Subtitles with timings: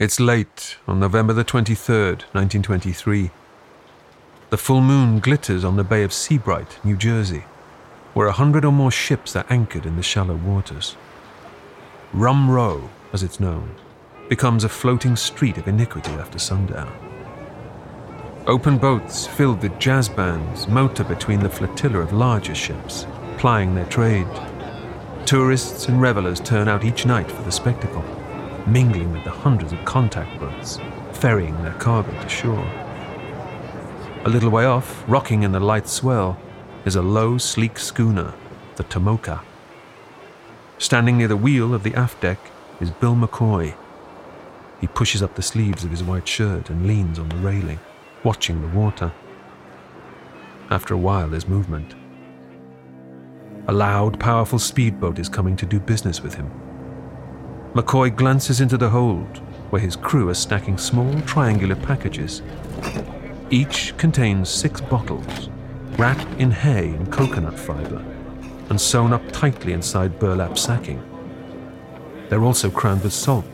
[0.00, 3.30] It's late on November the 23rd, 1923.
[4.48, 7.44] The full moon glitters on the Bay of Seabright, New Jersey,
[8.14, 10.96] where a hundred or more ships are anchored in the shallow waters.
[12.14, 13.74] Rum Row, as it's known,
[14.30, 16.90] becomes a floating street of iniquity after sundown.
[18.46, 23.84] Open boats filled with jazz bands motor between the flotilla of larger ships, plying their
[23.84, 24.26] trade.
[25.26, 28.02] Tourists and revelers turn out each night for the spectacle,
[28.66, 30.78] mingling with the hundreds of contact boats,
[31.12, 32.66] ferrying their cargo to shore.
[34.24, 36.38] A little way off, rocking in the light swell,
[36.84, 38.34] is a low, sleek schooner,
[38.76, 39.40] the Tomoka.
[40.78, 42.38] Standing near the wheel of the aft deck
[42.80, 43.74] is Bill McCoy.
[44.80, 47.78] He pushes up the sleeves of his white shirt and leans on the railing,
[48.24, 49.12] watching the water.
[50.70, 51.94] After a while, there's movement.
[53.68, 56.50] A loud, powerful speedboat is coming to do business with him.
[57.74, 59.38] McCoy glances into the hold,
[59.70, 62.42] where his crew are stacking small triangular packages.
[63.48, 65.48] Each contains six bottles,
[65.96, 68.04] wrapped in hay and coconut fiber,
[68.70, 71.00] and sewn up tightly inside burlap sacking.
[72.28, 73.44] They're also crammed with salt,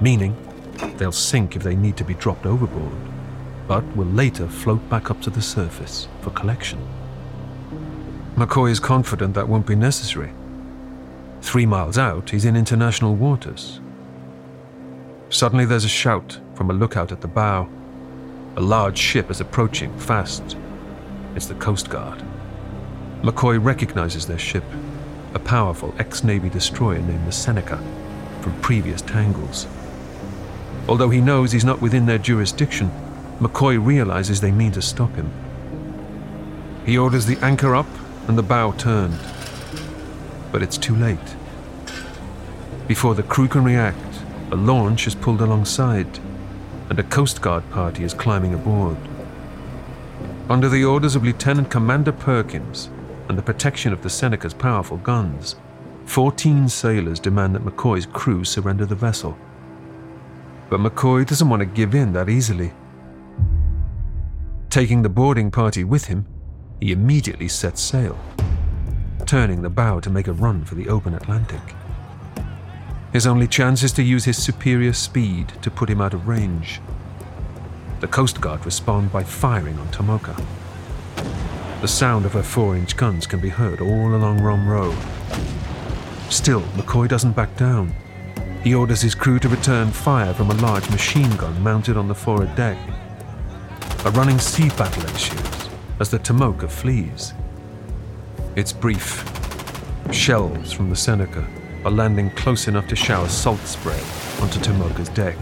[0.00, 0.34] meaning
[0.96, 2.96] they'll sink if they need to be dropped overboard,
[3.68, 6.78] but will later float back up to the surface for collection.
[8.36, 10.32] McCoy is confident that won't be necessary.
[11.56, 13.80] Three miles out, he's in international waters.
[15.30, 17.66] Suddenly, there's a shout from a lookout at the bow.
[18.56, 20.54] A large ship is approaching, fast.
[21.34, 22.22] It's the Coast Guard.
[23.22, 24.64] McCoy recognizes their ship,
[25.32, 27.82] a powerful ex Navy destroyer named the Seneca,
[28.42, 29.66] from previous tangles.
[30.90, 32.90] Although he knows he's not within their jurisdiction,
[33.40, 35.32] McCoy realizes they mean to stop him.
[36.84, 37.88] He orders the anchor up
[38.28, 39.18] and the bow turned.
[40.52, 41.18] But it's too late.
[42.88, 46.20] Before the crew can react, a launch is pulled alongside,
[46.88, 48.96] and a Coast Guard party is climbing aboard.
[50.48, 52.88] Under the orders of Lieutenant Commander Perkins
[53.28, 55.56] and the protection of the Seneca's powerful guns,
[56.04, 59.36] 14 sailors demand that McCoy's crew surrender the vessel.
[60.70, 62.72] But McCoy doesn't want to give in that easily.
[64.70, 66.26] Taking the boarding party with him,
[66.80, 68.16] he immediately sets sail,
[69.26, 71.74] turning the bow to make a run for the open Atlantic.
[73.16, 76.82] His only chance is to use his superior speed to put him out of range.
[78.00, 80.36] The Coast Guard respond by firing on Tomoka.
[81.80, 84.94] The sound of her four inch guns can be heard all along Rum Row.
[86.28, 87.94] Still, McCoy doesn't back down.
[88.62, 92.14] He orders his crew to return fire from a large machine gun mounted on the
[92.14, 92.76] forward deck.
[94.04, 97.32] A running sea battle ensues as the Tomoka flees.
[98.56, 99.24] It's brief.
[100.12, 101.48] Shells from the Seneca
[101.86, 104.00] are landing close enough to shower salt spray
[104.40, 105.36] onto Tomoka's deck.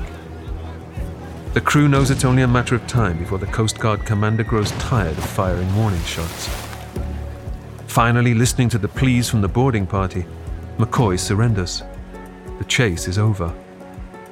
[1.54, 4.70] The crew knows it's only a matter of time before the Coast Guard commander grows
[4.72, 6.50] tired of firing warning shots.
[7.86, 10.26] Finally, listening to the pleas from the boarding party,
[10.76, 11.82] McCoy surrenders.
[12.58, 13.50] The chase is over,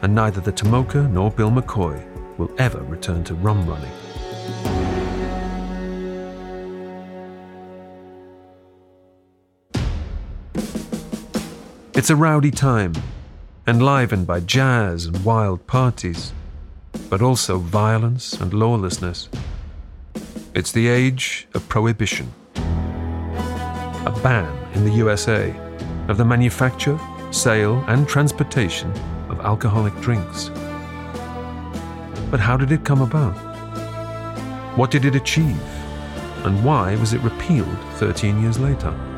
[0.03, 2.05] and neither the Tomoka nor Bill McCoy
[2.37, 4.82] will ever return to rum running.
[11.95, 12.95] It's a rowdy time,
[13.67, 16.33] enlivened by jazz and wild parties,
[17.11, 19.29] but also violence and lawlessness.
[20.55, 22.33] It's the age of prohibition.
[22.57, 25.55] A ban in the USA
[26.09, 26.99] of the manufacture,
[27.31, 28.91] sale, and transportation
[29.29, 30.49] of alcoholic drinks.
[32.31, 33.37] But how did it come about?
[34.79, 35.61] What did it achieve?
[36.47, 39.12] And why was it repealed 13 years later?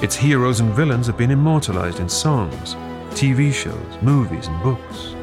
[0.00, 2.76] Its heroes and villains have been immortalized in songs,
[3.18, 5.16] TV shows, movies, and books.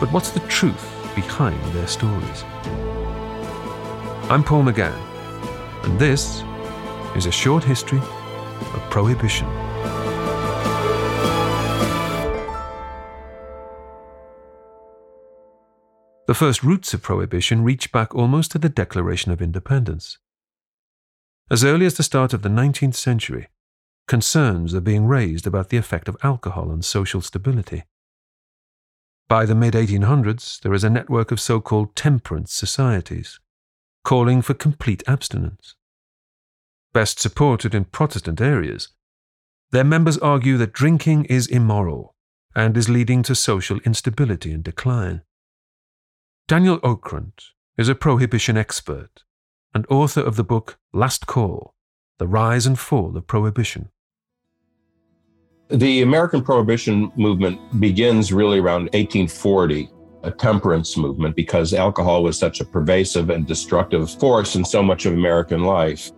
[0.00, 2.42] But what's the truth behind their stories?
[4.28, 4.98] I'm Paul McGann,
[5.84, 6.42] and this
[7.14, 9.46] is a short history of Prohibition.
[16.26, 20.18] The first roots of Prohibition reach back almost to the Declaration of Independence.
[21.52, 23.46] As early as the start of the 19th century,
[24.06, 27.84] concerns are being raised about the effect of alcohol on social stability.
[29.28, 33.38] By the mid 1800s, there is a network of so called temperance societies,
[34.02, 35.76] calling for complete abstinence.
[36.92, 38.88] Best supported in Protestant areas,
[39.70, 42.16] their members argue that drinking is immoral
[42.56, 45.22] and is leading to social instability and decline.
[46.48, 49.22] Daniel Okrent is a prohibition expert
[49.72, 51.74] and author of the book Last Call
[52.20, 53.88] The Rise and Fall of Prohibition.
[55.70, 59.88] The American Prohibition movement begins really around 1840,
[60.24, 65.06] a temperance movement, because alcohol was such a pervasive and destructive force in so much
[65.06, 66.12] of American life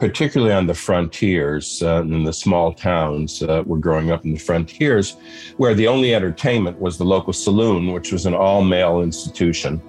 [0.00, 4.38] particularly on the frontiers uh, in the small towns uh, we're growing up in the
[4.38, 5.16] frontiers
[5.56, 9.82] where the only entertainment was the local saloon which was an all-male institution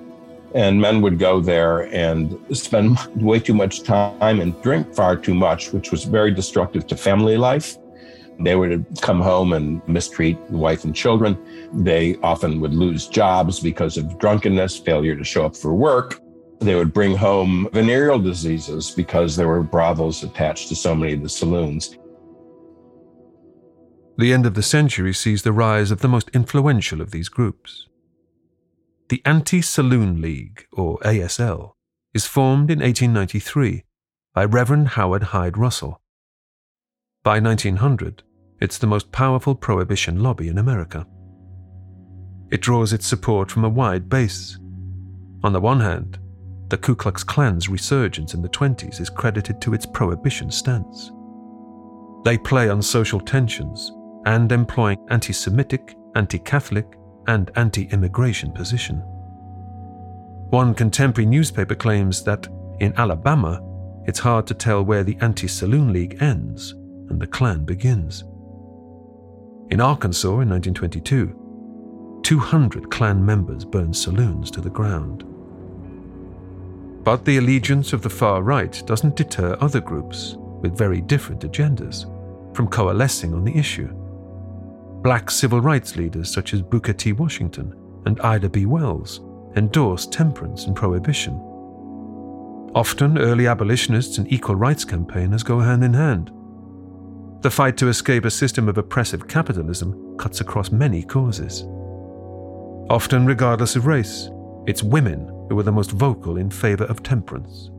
[0.56, 5.34] and men would go there and spend way too much time and drink far too
[5.34, 7.78] much which was very destructive to family life
[8.42, 11.38] they would come home and mistreat wife and children
[11.74, 16.22] they often would lose jobs because of drunkenness failure to show up for work
[16.60, 21.24] they would bring home venereal diseases because there were brothels attached to so many of
[21.24, 21.98] the saloons.
[24.18, 27.88] The end of the century sees the rise of the most influential of these groups.
[29.10, 31.72] The Anti Saloon League, or ASL,
[32.14, 33.84] is formed in 1893
[34.36, 36.00] by Reverend Howard Hyde Russell.
[37.24, 38.22] By 1900,
[38.62, 41.08] it's the most powerful prohibition lobby in America.
[42.52, 44.60] It draws its support from a wide base.
[45.44, 46.20] On the one hand,
[46.68, 51.12] the Ku Klux Klan's resurgence in the 20s is credited to its prohibition stance.
[52.26, 53.92] They play on social tensions
[54.28, 56.99] and employing anti Semitic, anti Catholic,
[57.30, 58.98] and anti immigration position.
[60.50, 62.48] One contemporary newspaper claims that
[62.80, 63.64] in Alabama,
[64.06, 66.72] it's hard to tell where the Anti Saloon League ends
[67.10, 68.24] and the Klan begins.
[69.70, 75.24] In Arkansas in 1922, 200 Klan members burned saloons to the ground.
[77.04, 82.06] But the allegiance of the far right doesn't deter other groups with very different agendas
[82.56, 83.99] from coalescing on the issue.
[85.02, 87.14] Black civil rights leaders such as Booker T.
[87.14, 87.74] Washington
[88.06, 88.66] and Ida B.
[88.66, 89.22] Wells
[89.56, 91.36] endorsed temperance and prohibition.
[92.76, 96.32] Often, early abolitionists and equal rights campaigners go hand in hand.
[97.42, 101.64] The fight to escape a system of oppressive capitalism cuts across many causes.
[102.90, 104.30] Often, regardless of race,
[104.68, 107.72] it's women who were the most vocal in favor of temperance.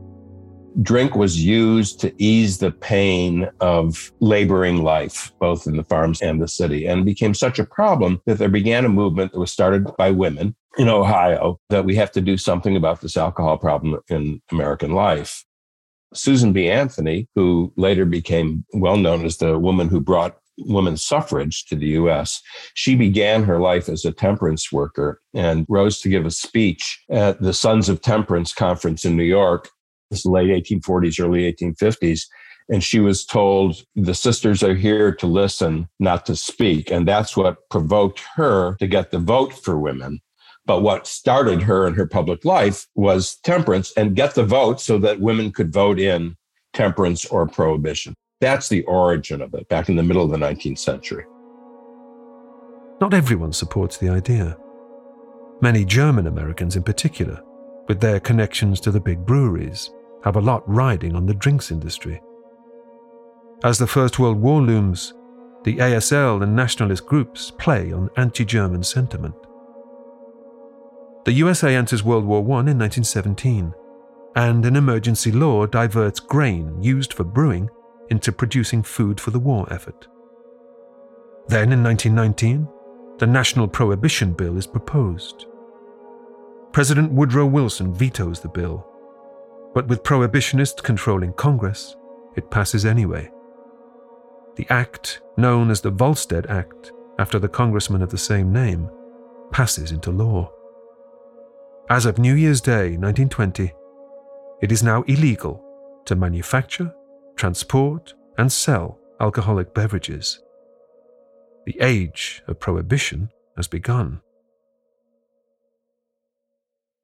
[0.81, 6.41] Drink was used to ease the pain of laboring life, both in the farms and
[6.41, 9.85] the city, and became such a problem that there began a movement that was started
[9.97, 14.41] by women in Ohio that we have to do something about this alcohol problem in
[14.51, 15.43] American life.
[16.13, 16.69] Susan B.
[16.69, 21.87] Anthony, who later became well known as the woman who brought women's suffrage to the
[21.87, 22.41] US.
[22.73, 27.41] She began her life as a temperance worker and rose to give a speech at
[27.41, 29.69] the Sons of Temperance conference in New York,
[30.11, 32.27] this late 1840s, early 1850s.
[32.69, 36.91] And she was told, the sisters are here to listen, not to speak.
[36.91, 40.21] And that's what provoked her to get the vote for women.
[40.65, 44.99] But what started her in her public life was temperance and get the vote so
[44.99, 46.37] that women could vote in
[46.73, 48.13] temperance or prohibition.
[48.39, 51.25] That's the origin of it back in the middle of the 19th century.
[53.01, 54.55] Not everyone supports the idea.
[55.61, 57.41] Many German Americans, in particular,
[57.87, 59.91] with their connections to the big breweries,
[60.23, 62.21] have a lot riding on the drinks industry.
[63.63, 65.13] As the First World War looms,
[65.63, 69.35] the ASL and nationalist groups play on anti German sentiment.
[71.25, 73.73] The USA enters World War I in 1917,
[74.35, 77.69] and an emergency law diverts grain used for brewing
[78.09, 80.07] into producing food for the war effort.
[81.47, 82.67] Then, in 1919,
[83.19, 85.45] the National Prohibition Bill is proposed.
[86.71, 88.87] President Woodrow Wilson vetoes the bill,
[89.73, 91.95] but with prohibitionists controlling Congress,
[92.35, 93.31] it passes anyway.
[94.55, 98.89] The act, known as the Volstead Act, after the congressman of the same name,
[99.51, 100.51] passes into law.
[101.89, 103.71] As of New Year's Day 1920,
[104.61, 105.63] it is now illegal
[106.05, 106.93] to manufacture,
[107.35, 110.41] transport, and sell alcoholic beverages.
[111.65, 114.21] The age of prohibition has begun.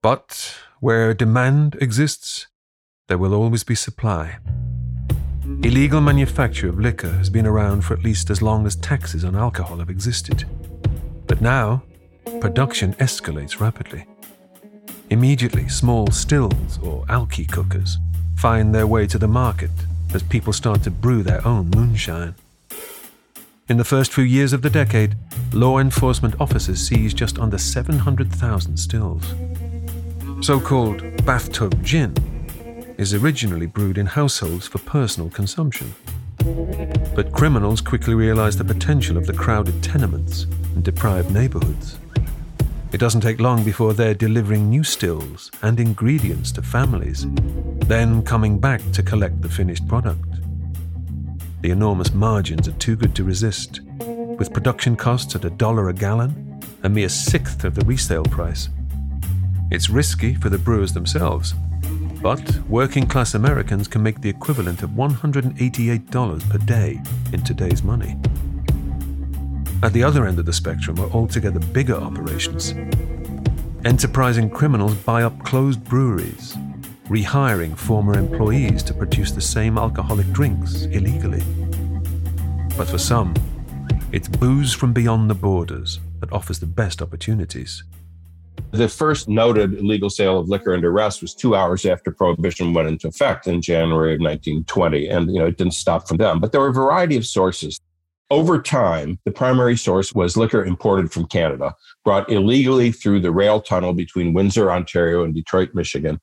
[0.02, 2.48] But where demand exists,
[3.08, 4.38] there will always be supply.
[5.64, 9.36] Illegal manufacture of liquor has been around for at least as long as taxes on
[9.36, 10.44] alcohol have existed.
[11.26, 11.84] But now,
[12.42, 14.06] production escalates rapidly.
[15.10, 17.98] Immediately, small stills or alky cookers
[18.36, 19.72] find their way to the market
[20.14, 22.36] as people start to brew their own moonshine.
[23.70, 25.16] In the first few years of the decade,
[25.54, 29.34] law enforcement officers seized just under 700,000 stills.
[30.42, 32.14] So called bathtub gin
[32.98, 35.94] is originally brewed in households for personal consumption.
[37.16, 40.44] But criminals quickly realize the potential of the crowded tenements
[40.76, 42.00] and deprived neighborhoods.
[42.92, 47.26] It doesn't take long before they're delivering new stills and ingredients to families,
[47.86, 50.24] then coming back to collect the finished product.
[51.62, 55.94] The enormous margins are too good to resist, with production costs at a dollar a
[55.94, 58.70] gallon, a mere sixth of the resale price.
[59.70, 61.54] It's risky for the brewers themselves,
[62.22, 67.02] but working class Americans can make the equivalent of $188 per day
[67.34, 68.18] in today's money.
[69.84, 72.74] At the other end of the spectrum are altogether bigger operations.
[73.86, 76.58] Enterprising criminals buy up closed breweries,
[77.08, 81.44] rehiring former employees to produce the same alcoholic drinks illegally.
[82.76, 83.34] But for some,
[84.12, 87.84] it's booze from beyond the borders that offers the best opportunities.
[88.72, 92.88] The first noted illegal sale of liquor under arrest was two hours after prohibition went
[92.88, 95.08] into effect in January of 1920.
[95.08, 96.40] And, you know, it didn't stop from them.
[96.40, 97.80] But there were a variety of sources.
[98.30, 101.74] Over time, the primary source was liquor imported from Canada,
[102.04, 106.20] brought illegally through the rail tunnel between Windsor, Ontario, and Detroit, Michigan,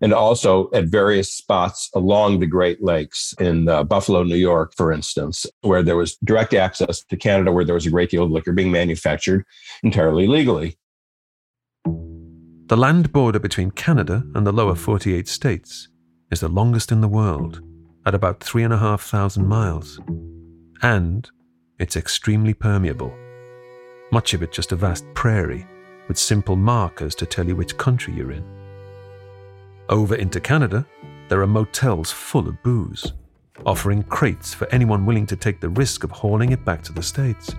[0.00, 4.90] and also at various spots along the Great Lakes in uh, Buffalo, New York, for
[4.90, 8.30] instance, where there was direct access to Canada, where there was a great deal of
[8.32, 9.44] liquor being manufactured
[9.84, 10.76] entirely legally.
[12.68, 15.86] The land border between Canada and the lower 48 states
[16.32, 17.62] is the longest in the world,
[18.04, 20.00] at about 3,500 miles.
[20.82, 21.30] And
[21.78, 23.16] it's extremely permeable.
[24.10, 25.64] Much of it just a vast prairie
[26.08, 28.44] with simple markers to tell you which country you're in.
[29.88, 30.84] Over into Canada,
[31.28, 33.12] there are motels full of booze,
[33.64, 37.02] offering crates for anyone willing to take the risk of hauling it back to the
[37.02, 37.54] States.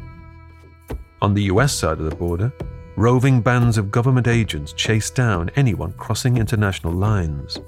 [1.22, 2.52] On the US side of the border,
[2.98, 7.60] roving bands of government agents chase down anyone crossing international lines.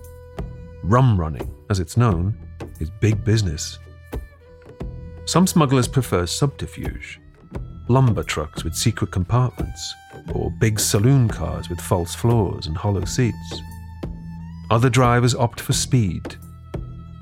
[0.84, 2.36] Rum running, as it's known,
[2.80, 3.78] is big business.
[5.26, 7.22] Some smugglers prefer subterfuge
[7.90, 9.96] lumber trucks with secret compartments,
[10.36, 13.62] or big saloon cars with false floors and hollow seats.
[14.70, 16.36] Other drivers opt for speed.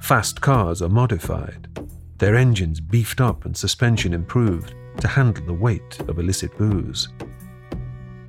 [0.02, 1.70] Fast cars are modified,
[2.18, 7.08] their engines beefed up and suspension improved to handle the weight of illicit booze.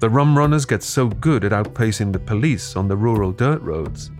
[0.00, 4.12] The rum runners get so good at outpacing the police on the rural dirt roads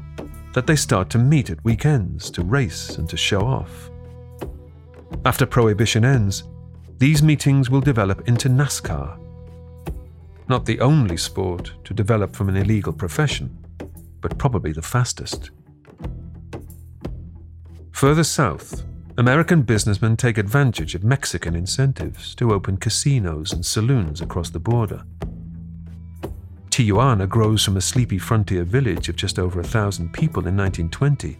[0.53, 3.91] that they start to meet at weekends to race and to show off.
[5.25, 6.43] After Prohibition ends,
[6.99, 9.21] these meetings will develop into NASCAR.
[10.49, 13.57] Not the only sport to develop from an illegal profession,
[14.21, 15.51] but probably the fastest.
[17.93, 18.83] Further south,
[19.17, 25.05] American businessmen take advantage of Mexican incentives to open casinos and saloons across the border.
[26.79, 31.37] Tijuana grows from a sleepy frontier village of just over a thousand people in 1920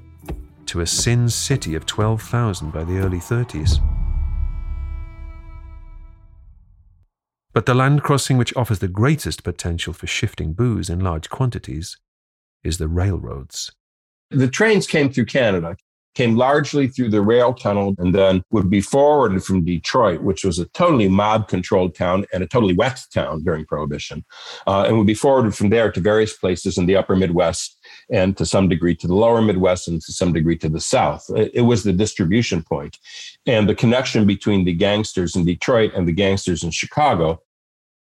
[0.67, 3.79] to a sin city of 12,000 by the early 30s.
[7.53, 11.97] But the land crossing which offers the greatest potential for shifting booze in large quantities
[12.65, 13.71] is the railroads.
[14.33, 15.77] The trains came through Canada
[16.19, 20.59] came largely through the rail tunnel and then would be forwarded from Detroit, which was
[20.59, 24.25] a totally mob controlled town and a totally wet town during Prohibition,
[24.67, 27.79] uh, and would be forwarded from there to various places in the upper Midwest
[28.11, 31.25] and to some degree to the lower Midwest and to some degree to the South.
[31.37, 32.99] It, it was the distribution point.
[33.47, 37.41] And the connection between the gangsters in Detroit and the gangsters in Chicago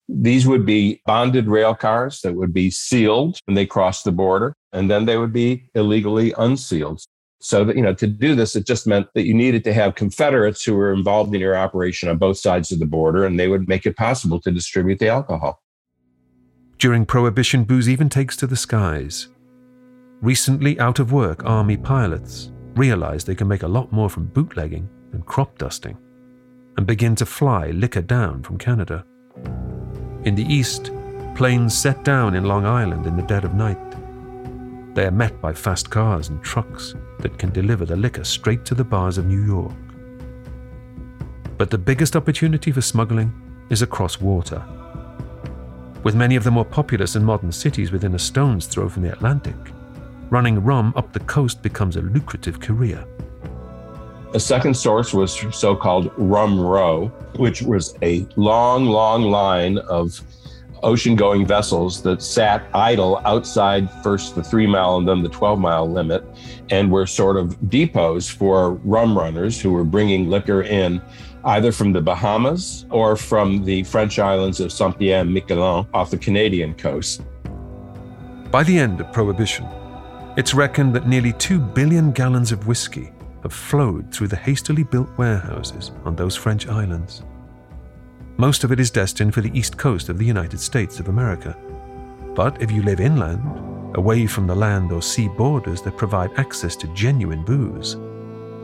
[0.10, 4.54] these would be bonded rail cars that would be sealed when they crossed the border,
[4.74, 7.02] and then they would be illegally unsealed.
[7.44, 9.96] So that, you know, to do this, it just meant that you needed to have
[9.96, 13.50] Confederates who were involved in your operation on both sides of the border, and they
[13.50, 15.62] would make it possible to distribute the alcohol.
[16.78, 19.28] During Prohibition, booze even takes to the skies.
[20.22, 24.90] Recently out of work Army pilots realize they can make a lot more from bootlegging
[25.12, 25.98] than crop dusting
[26.78, 29.04] and begin to fly liquor down from Canada.
[30.24, 30.92] In the east,
[31.36, 33.78] planes set down in Long Island in the dead of night
[34.94, 38.76] they are met by fast cars and trucks that can deliver the liquor straight to
[38.76, 39.74] the bars of New York.
[41.58, 43.34] But the biggest opportunity for smuggling
[43.70, 44.64] is across water.
[46.04, 49.14] With many of the more populous and modern cities within a stone's throw from the
[49.14, 49.56] Atlantic,
[50.30, 53.06] running rum up the coast becomes a lucrative career.
[54.34, 60.20] A second source was so called Rum Row, which was a long, long line of
[60.84, 65.60] ocean going vessels that sat idle outside first the three mile and then the 12
[65.60, 66.24] mile limit
[66.70, 71.02] and were sort of depots for rum runners who were bringing liquor in
[71.46, 76.10] either from the Bahamas or from the French islands of Saint Pierre and Miquelon off
[76.10, 77.22] the Canadian coast.
[78.50, 79.68] By the end of Prohibition,
[80.38, 83.12] it's reckoned that nearly 2 billion gallons of whiskey
[83.42, 87.24] have flowed through the hastily built warehouses on those French islands.
[88.38, 91.56] Most of it is destined for the east coast of the United States of America.
[92.34, 93.42] But if you live inland,
[93.96, 97.96] away from the land or sea borders that provide access to genuine booze,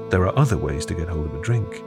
[0.09, 1.83] there are other ways to get hold of a drink.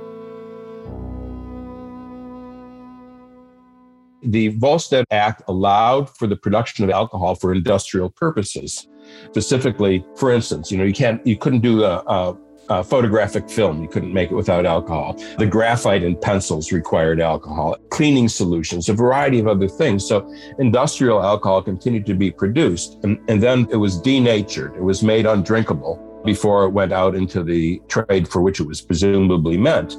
[4.22, 8.86] The Volstead Act allowed for the production of alcohol for industrial purposes.
[9.32, 12.38] Specifically, for instance, you know, you can't, you couldn't do a, a
[12.72, 13.82] uh, photographic film.
[13.82, 15.12] You couldn't make it without alcohol.
[15.36, 20.06] The graphite in pencils required alcohol, cleaning solutions, a variety of other things.
[20.08, 22.98] So industrial alcohol continued to be produced.
[23.02, 27.42] And, and then it was denatured, it was made undrinkable before it went out into
[27.42, 29.98] the trade for which it was presumably meant.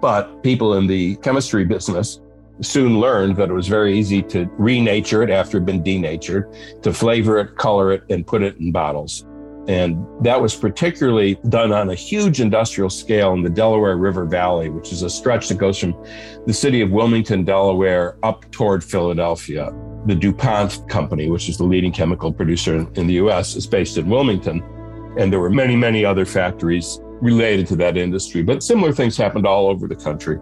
[0.00, 2.20] But people in the chemistry business
[2.60, 6.54] soon learned that it was very easy to renature it after it had been denatured,
[6.82, 9.26] to flavor it, color it, and put it in bottles.
[9.66, 14.68] And that was particularly done on a huge industrial scale in the Delaware River Valley,
[14.68, 15.94] which is a stretch that goes from
[16.46, 19.72] the city of Wilmington, Delaware, up toward Philadelphia.
[20.06, 24.08] The DuPont company, which is the leading chemical producer in the US, is based in
[24.08, 24.62] Wilmington.
[25.18, 28.42] And there were many, many other factories related to that industry.
[28.42, 30.38] But similar things happened all over the country.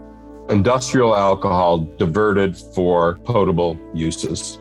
[0.49, 4.59] Industrial alcohol diverted for potable uses.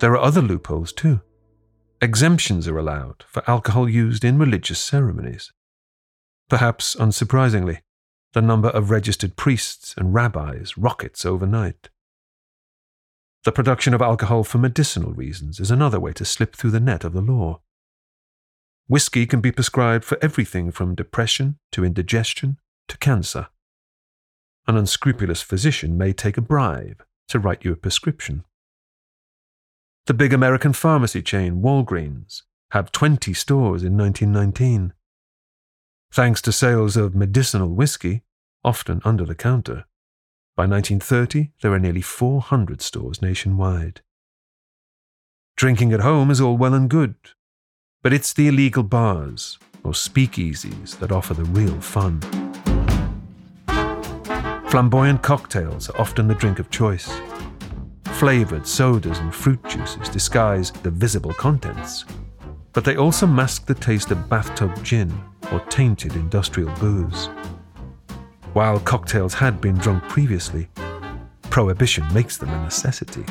[0.00, 1.20] There are other loopholes too.
[2.00, 5.52] Exemptions are allowed for alcohol used in religious ceremonies.
[6.48, 7.80] Perhaps unsurprisingly,
[8.34, 11.88] the number of registered priests and rabbis rockets overnight.
[13.44, 17.02] The production of alcohol for medicinal reasons is another way to slip through the net
[17.02, 17.62] of the law.
[18.86, 23.48] Whiskey can be prescribed for everything from depression to indigestion to cancer.
[24.66, 28.44] An unscrupulous physician may take a bribe to write you a prescription.
[30.08, 32.40] The big American pharmacy chain Walgreens
[32.70, 34.94] had 20 stores in 1919.
[36.10, 38.22] Thanks to sales of medicinal whiskey,
[38.64, 39.84] often under the counter,
[40.56, 44.00] by 1930 there were nearly 400 stores nationwide.
[45.58, 47.16] Drinking at home is all well and good,
[48.02, 52.22] but it's the illegal bars or speakeasies that offer the real fun.
[54.70, 57.10] Flamboyant cocktails are often the drink of choice
[58.14, 62.04] Flavoured sodas and fruit juices disguise the visible contents,
[62.72, 65.12] but they also mask the taste of bathtub gin
[65.52, 67.26] or tainted industrial booze.
[68.54, 70.68] While cocktails had been drunk previously,
[71.42, 73.24] prohibition makes them a necessity.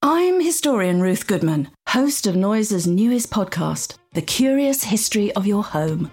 [0.00, 6.12] I'm historian Ruth Goodman, host of Noiser's newest podcast, The Curious History of Your Home.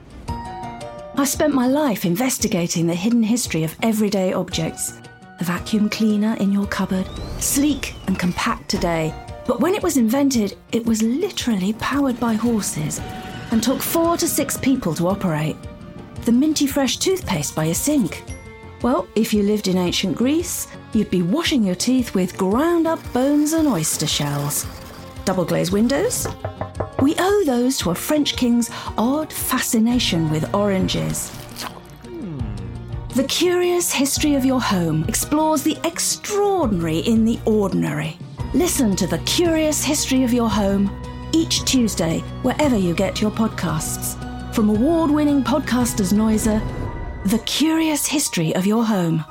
[1.15, 4.97] I've spent my life investigating the hidden history of everyday objects
[5.41, 9.13] a vacuum cleaner in your cupboard, sleek and compact today.
[9.47, 13.01] But when it was invented, it was literally powered by horses
[13.49, 15.57] and took four to six people to operate.
[16.25, 18.23] The minty fresh toothpaste by your sink.
[18.83, 22.99] Well, if you lived in ancient Greece, you'd be washing your teeth with ground up
[23.11, 24.67] bones and oyster shells.
[25.25, 26.27] Double glazed windows?
[27.01, 31.31] We owe those to a French king's odd fascination with oranges.
[33.13, 38.17] The Curious History of Your Home explores the extraordinary in the ordinary.
[38.53, 40.89] Listen to The Curious History of Your Home
[41.33, 44.15] each Tuesday, wherever you get your podcasts.
[44.55, 46.61] From award winning podcasters Noiser,
[47.25, 49.25] The Curious History of Your Home.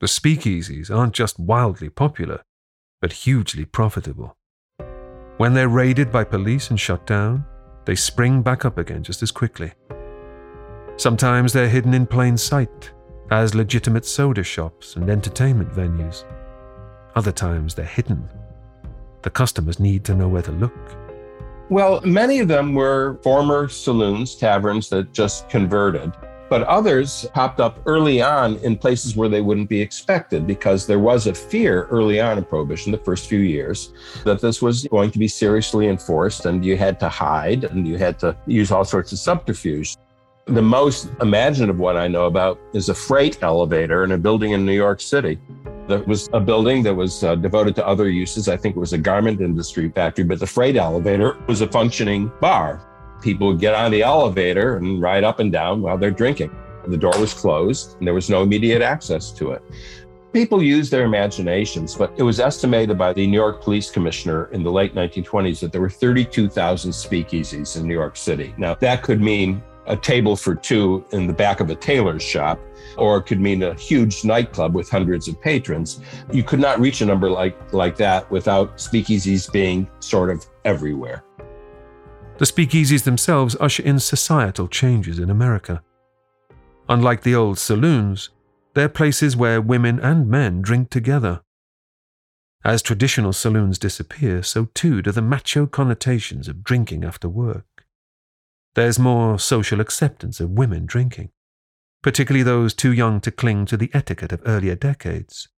[0.00, 2.42] The speakeasies aren't just wildly popular,
[3.00, 4.36] but hugely profitable.
[5.38, 7.46] When they're raided by police and shut down,
[7.90, 9.72] they spring back up again just as quickly.
[10.96, 12.92] Sometimes they're hidden in plain sight
[13.32, 16.22] as legitimate soda shops and entertainment venues.
[17.16, 18.28] Other times they're hidden.
[19.22, 20.96] The customers need to know where to look.
[21.68, 26.12] Well, many of them were former saloons, taverns that just converted.
[26.50, 30.98] But others popped up early on in places where they wouldn't be expected because there
[30.98, 33.92] was a fear early on in Prohibition, the first few years,
[34.24, 37.96] that this was going to be seriously enforced and you had to hide and you
[37.96, 39.96] had to use all sorts of subterfuge.
[40.46, 44.66] The most imaginative one I know about is a freight elevator in a building in
[44.66, 45.38] New York City.
[45.86, 48.48] That was a building that was uh, devoted to other uses.
[48.48, 52.32] I think it was a garment industry factory, but the freight elevator was a functioning
[52.40, 52.89] bar
[53.20, 56.54] people would get on the elevator and ride up and down while they're drinking.
[56.86, 59.62] The door was closed and there was no immediate access to it.
[60.32, 64.62] People use their imaginations, but it was estimated by the New York Police Commissioner in
[64.62, 68.54] the late 1920s that there were 32,000 speakeasies in New York City.
[68.56, 72.60] Now, that could mean a table for two in the back of a tailor's shop,
[72.96, 76.00] or it could mean a huge nightclub with hundreds of patrons.
[76.32, 81.24] You could not reach a number like, like that without speakeasies being sort of everywhere.
[82.40, 85.82] The speakeasies themselves usher in societal changes in America.
[86.88, 88.30] Unlike the old saloons,
[88.72, 91.42] they're places where women and men drink together.
[92.64, 97.84] As traditional saloons disappear, so too do the macho connotations of drinking after work.
[98.74, 101.32] There's more social acceptance of women drinking,
[102.02, 105.48] particularly those too young to cling to the etiquette of earlier decades.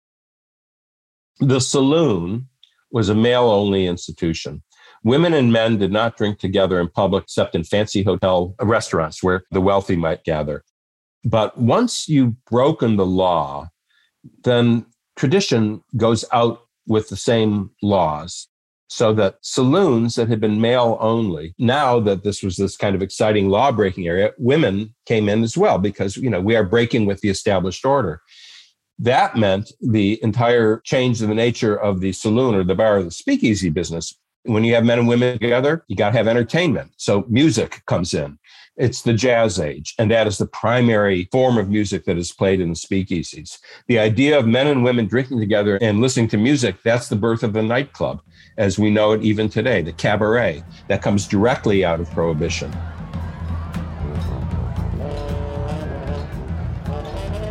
[1.39, 2.49] The saloon
[2.91, 4.65] was a male only institution.
[5.05, 9.43] Women and men did not drink together in public except in fancy hotel restaurants where
[9.51, 10.65] the wealthy might gather.
[11.25, 13.69] But once you've broken the law,
[14.45, 14.87] then
[15.17, 18.49] tradition goes out with the same laws.
[18.89, 23.01] So that saloons that had been male only, now that this was this kind of
[23.01, 27.07] exciting law breaking area, women came in as well because, you know, we are breaking
[27.07, 28.21] with the established order.
[28.99, 33.03] That meant the entire change in the nature of the saloon or the bar or
[33.03, 34.15] the speakeasy business.
[34.45, 36.91] When you have men and women together, you got to have entertainment.
[36.97, 38.41] So music comes in.
[38.77, 42.61] It's the jazz age, and that is the primary form of music that is played
[42.61, 43.59] in the speakeasies.
[43.87, 47.45] The idea of men and women drinking together and listening to music, that's the birth
[47.45, 48.21] of the nightclub,
[48.59, 52.73] as we know it even today, the cabaret, that comes directly out of Prohibition.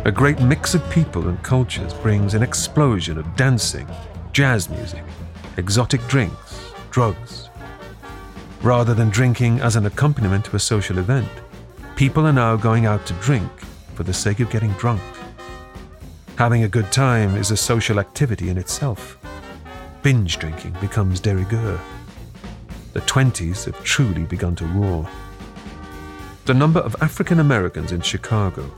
[0.04, 3.88] A great mix of people and cultures brings an explosion of dancing,
[4.32, 5.04] jazz music,
[5.56, 6.41] exotic drinks,
[6.92, 7.48] drugs,
[8.62, 11.28] Rather than drinking as an accompaniment to a social event,
[11.96, 13.50] people are now going out to drink
[13.96, 15.02] for the sake of getting drunk.
[16.36, 19.18] Having a good time is a social activity in itself.
[20.04, 21.80] Binge drinking becomes de rigueur.
[22.92, 25.08] The 20s have truly begun to roar.
[26.44, 28.70] The number of African Americans in Chicago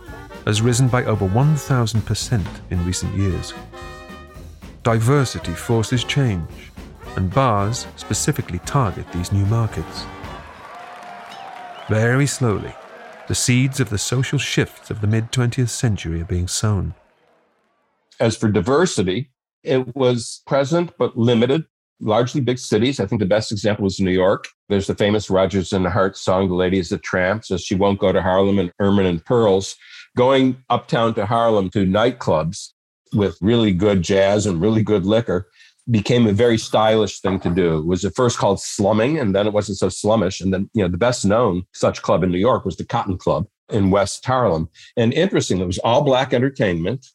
[0.47, 3.53] has risen by over 1,000% in recent years.
[4.83, 6.73] Diversity forces change
[7.17, 10.05] and bars specifically target these new markets.
[11.89, 12.75] Very slowly,
[13.29, 16.95] the seeds of the social shifts of the mid 20th century are being sown.
[18.21, 19.31] As for diversity,
[19.63, 21.65] it was present but limited,
[22.01, 23.01] largely big cities.
[23.01, 24.47] I think the best example was New York.
[24.69, 27.99] There's the famous Rodgers and Hart song, The Lady is a Tramp, says she won't
[27.99, 29.77] go to Harlem and Ermine and Pearls.
[30.17, 32.71] Going uptown to Harlem to nightclubs
[33.15, 35.49] with really good jazz and really good liquor
[35.91, 37.79] became a very stylish thing to do.
[37.79, 40.41] It was at first called slumming, and then it wasn't so slummish.
[40.41, 43.19] And then, you know, the best known such club in New York was the Cotton
[43.19, 44.69] Club in West Harlem.
[44.97, 47.07] And interesting, it was all black entertainment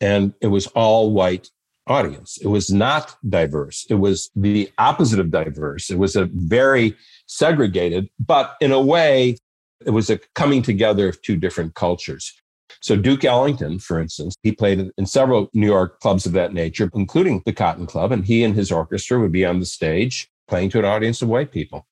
[0.00, 1.50] and it was all white
[1.86, 2.38] audience.
[2.42, 3.86] It was not diverse.
[3.90, 5.90] It was the opposite of diverse.
[5.90, 6.96] It was a very
[7.26, 9.36] segregated, but in a way,
[9.84, 12.39] it was a coming together of two different cultures.
[12.80, 16.90] So Duke Ellington, for instance, he played in several New York clubs of that nature,
[16.94, 20.70] including the Cotton Club, and he and his orchestra would be on the stage playing
[20.70, 21.86] to an audience of white people.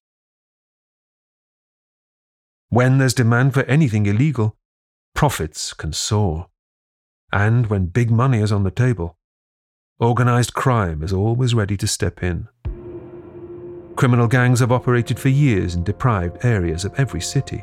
[2.70, 4.56] When there's demand for anything illegal,
[5.14, 6.48] profits can soar.
[7.32, 9.18] And when big money is on the table,
[10.00, 12.48] organized crime is always ready to step in.
[13.96, 17.62] Criminal gangs have operated for years in deprived areas of every city,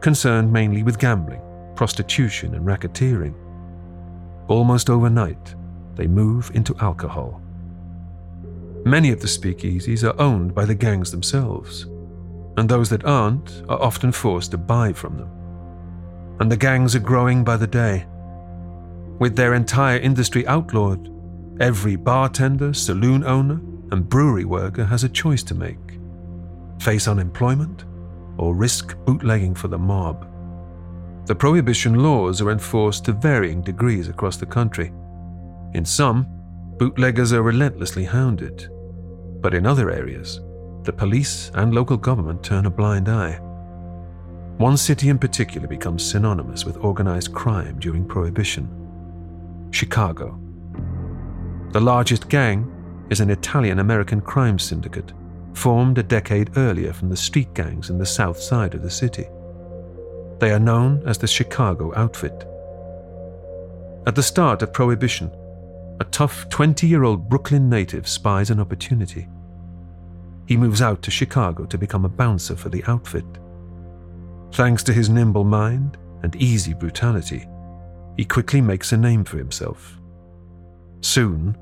[0.00, 1.42] concerned mainly with gambling
[1.76, 3.34] prostitution, and racketeering.
[4.48, 5.54] Almost overnight,
[5.94, 7.40] they move into alcohol.
[8.84, 11.86] Many of the speakeasies are owned by the gangs themselves,
[12.56, 15.30] and those that aren't are often forced to buy from them.
[16.40, 18.06] And the gangs are growing by the day.
[19.18, 21.10] With their entire industry outlawed,
[21.60, 23.60] every bartender, saloon owner,
[23.90, 25.78] and brewery worker has a choice to make
[26.80, 27.84] face unemployment
[28.36, 30.28] or risk bootlegging for the mob.
[31.26, 34.92] The prohibition laws are enforced to varying degrees across the country.
[35.72, 36.26] In some,
[36.76, 38.68] bootleggers are relentlessly hounded,
[39.40, 40.40] but in other areas,
[40.82, 43.40] the police and local government turn a blind eye.
[44.58, 48.68] One city in particular becomes synonymous with organized crime during Prohibition
[49.70, 50.38] Chicago.
[51.72, 52.70] The largest gang
[53.10, 55.12] is an Italian American crime syndicate
[55.54, 59.26] formed a decade earlier from the street gangs in the south side of the city.
[60.38, 62.46] They are known as the Chicago Outfit.
[64.06, 65.30] At the start of Prohibition,
[66.00, 69.28] a tough 20 year old Brooklyn native spies an opportunity.
[70.46, 73.24] He moves out to Chicago to become a bouncer for the outfit.
[74.52, 77.46] Thanks to his nimble mind and easy brutality,
[78.16, 79.98] he quickly makes a name for himself,
[81.04, 81.54] Soon,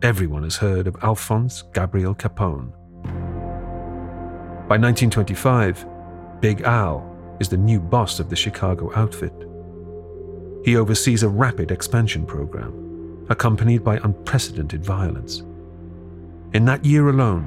[0.00, 2.72] everyone has heard of Alphonse Gabriel Capone.
[4.66, 5.86] By 1925,
[6.40, 7.00] Big Al
[7.40, 9.32] is the new boss of the Chicago outfit.
[10.64, 15.42] He oversees a rapid expansion program, accompanied by unprecedented violence.
[16.54, 17.44] In that year alone,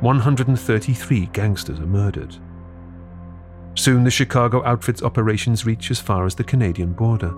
[0.00, 2.36] 133 gangsters are murdered.
[3.74, 7.34] Soon the Chicago outfit's operations reach as far as the Canadian border.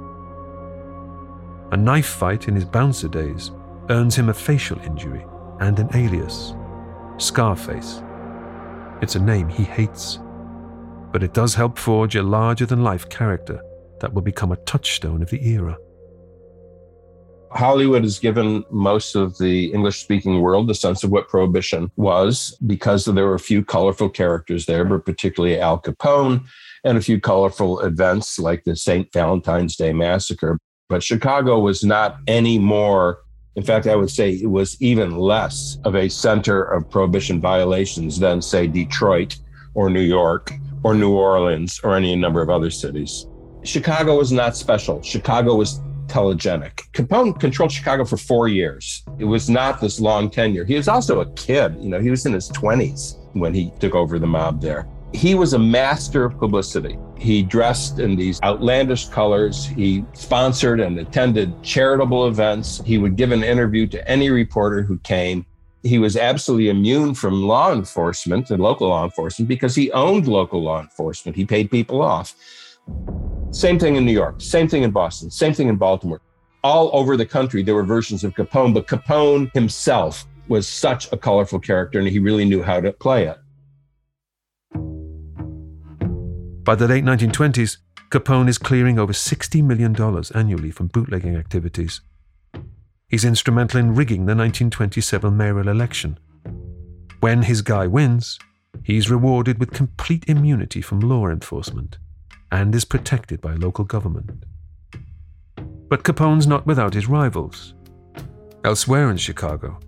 [1.73, 3.51] A knife fight in his bouncer days
[3.91, 5.25] earns him a facial injury
[5.61, 6.55] and an alias
[7.19, 8.01] Scarface.
[9.03, 10.21] It's a name he hates,
[11.19, 13.61] but it does help forge a larger than life character
[13.99, 15.77] that will become a touchstone of the era.
[17.51, 22.57] Hollywood has given most of the English speaking world the sense of what Prohibition was
[22.69, 26.45] because there were a few colorful characters there, but particularly Al Capone
[26.85, 29.13] and a few colorful events like the St.
[29.13, 30.57] Valentine's Day Massacre.
[30.89, 33.23] But Chicago was not any more,
[33.57, 38.21] in fact, I would say it was even less of a center of prohibition violations
[38.21, 39.37] than, say, Detroit
[39.75, 43.27] or New York or New Orleans or any number of other cities.
[43.65, 45.03] Chicago was not special.
[45.03, 46.91] Chicago was telegenic.
[46.93, 49.05] Capone controlled Chicago for four years.
[49.19, 50.65] It was not this long tenure.
[50.65, 51.77] He was also a kid.
[51.81, 54.89] You know, he was in his 20s when he took over the mob there.
[55.13, 56.99] He was a master of publicity.
[57.17, 59.65] He dressed in these outlandish colors.
[59.67, 62.83] He sponsored and attended charitable events.
[62.85, 65.47] He would give an interview to any reporter who came.
[65.83, 70.63] He was absolutely immune from law enforcement and local law enforcement because he owned local
[70.63, 71.37] law enforcement.
[71.37, 72.35] He paid people off.
[73.51, 76.21] Same thing in New York, same thing in Boston, same thing in Baltimore.
[76.65, 81.17] All over the country, there were versions of Capone, but Capone himself was such a
[81.17, 83.39] colorful character and he really knew how to play it.
[86.65, 87.79] By the late 1920s,
[88.11, 89.95] Capone is clearing over $60 million
[90.35, 92.01] annually from bootlegging activities.
[93.09, 96.19] He's instrumental in rigging the 1927 mayoral election.
[97.21, 98.39] When his guy wins,
[98.83, 101.97] he's rewarded with complete immunity from law enforcement
[102.53, 104.45] and is protected by local government.
[105.89, 107.73] But Capone's not without his rivals.
[108.63, 109.81] Elsewhere in Chicago,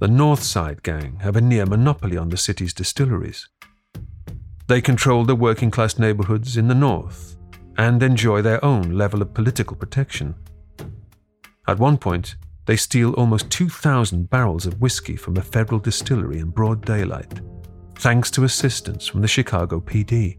[0.00, 3.46] the North Side Gang have a near monopoly on the city's distilleries.
[4.68, 7.36] They control the working class neighborhoods in the North
[7.76, 10.34] and enjoy their own level of political protection.
[11.68, 16.50] At one point, they steal almost 2,000 barrels of whiskey from a federal distillery in
[16.50, 17.40] broad daylight,
[17.96, 20.38] thanks to assistance from the Chicago PD.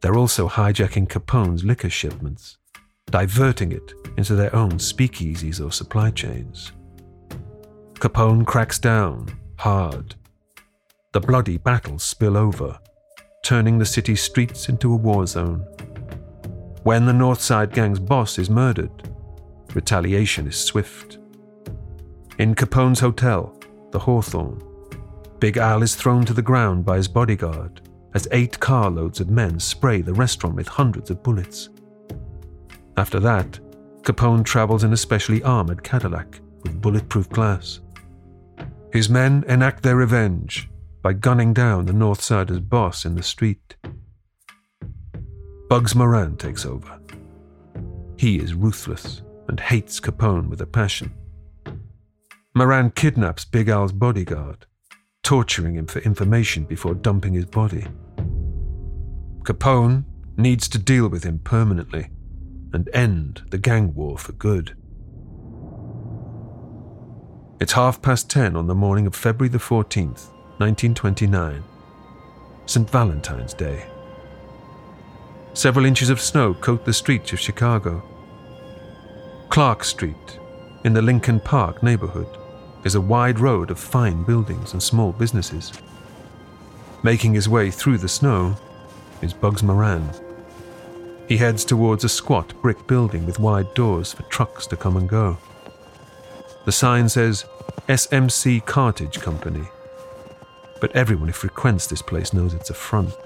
[0.00, 2.58] They're also hijacking Capone's liquor shipments,
[3.06, 6.72] diverting it into their own speakeasies or supply chains.
[7.94, 10.14] Capone cracks down hard.
[11.12, 12.78] The bloody battles spill over,
[13.44, 15.66] turning the city's streets into a war zone.
[16.82, 19.09] When the North Side Gang's boss is murdered,
[19.74, 21.18] retaliation is swift.
[22.38, 23.58] In Capone's hotel,
[23.90, 24.62] the Hawthorne,
[25.38, 27.80] Big Al is thrown to the ground by his bodyguard
[28.14, 31.70] as eight carloads of men spray the restaurant with hundreds of bullets.
[32.96, 33.58] After that,
[34.02, 37.80] Capone travels in a specially armored Cadillac with bulletproof glass.
[38.92, 40.68] His men enact their revenge
[41.02, 43.76] by gunning down the North Sider's boss in the street.
[45.68, 46.98] Bugs Moran takes over.
[48.18, 51.12] He is ruthless and hates Capone with a passion.
[52.54, 54.64] Moran kidnaps Big Al's bodyguard
[55.24, 57.84] torturing him for information before dumping his body.
[59.42, 60.04] Capone
[60.36, 62.10] needs to deal with him permanently
[62.72, 64.76] and end the gang war for good.
[67.60, 71.62] It's half past ten on the morning of February the 14th, 1929,
[72.66, 72.88] St.
[72.88, 73.84] Valentine's Day.
[75.54, 78.09] Several inches of snow coat the streets of Chicago.
[79.50, 80.38] Clark Street,
[80.84, 82.38] in the Lincoln Park neighborhood,
[82.84, 85.72] is a wide road of fine buildings and small businesses.
[87.02, 88.54] Making his way through the snow
[89.22, 90.08] is Bugs Moran.
[91.26, 95.08] He heads towards a squat brick building with wide doors for trucks to come and
[95.08, 95.36] go.
[96.64, 97.44] The sign says
[97.88, 99.64] SMC Cartage Company,
[100.80, 103.16] but everyone who frequents this place knows it's a front.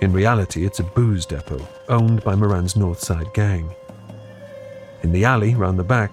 [0.00, 3.74] In reality, it's a booze depot owned by Moran's North Side gang.
[5.02, 6.12] In the alley round the back,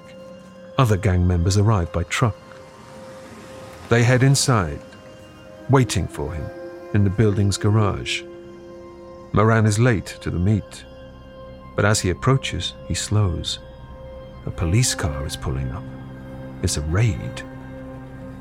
[0.77, 2.35] other gang members arrive by truck.
[3.89, 4.81] They head inside,
[5.69, 6.49] waiting for him
[6.93, 8.23] in the building's garage.
[9.31, 10.85] Moran is late to the meet,
[11.75, 13.59] but as he approaches, he slows.
[14.45, 15.83] A police car is pulling up.
[16.63, 17.43] It's a raid.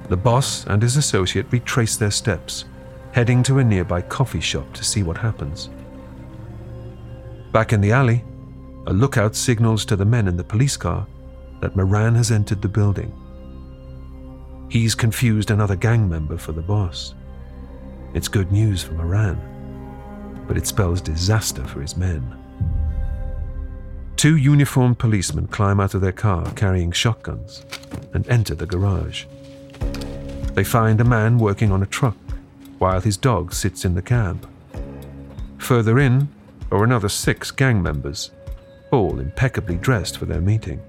[0.09, 2.65] The boss and his associate retrace their steps,
[3.13, 5.69] heading to a nearby coffee shop to see what happens.
[7.53, 8.25] Back in the alley,
[8.89, 11.07] a lookout signals to the men in the police car
[11.61, 13.13] that Moran has entered the building.
[14.71, 17.15] He's confused another gang member for the boss.
[18.15, 19.39] It's good news for Moran,
[20.49, 22.35] but it spells disaster for his men.
[24.17, 27.67] Two uniformed policemen climb out of their car carrying shotguns
[28.15, 29.27] and enter the garage.
[30.55, 32.17] They find a man working on a truck
[32.79, 34.49] while his dog sits in the cab.
[35.59, 36.31] Further in
[36.73, 38.31] are another six gang members,
[38.91, 40.81] all impeccably dressed for their meeting.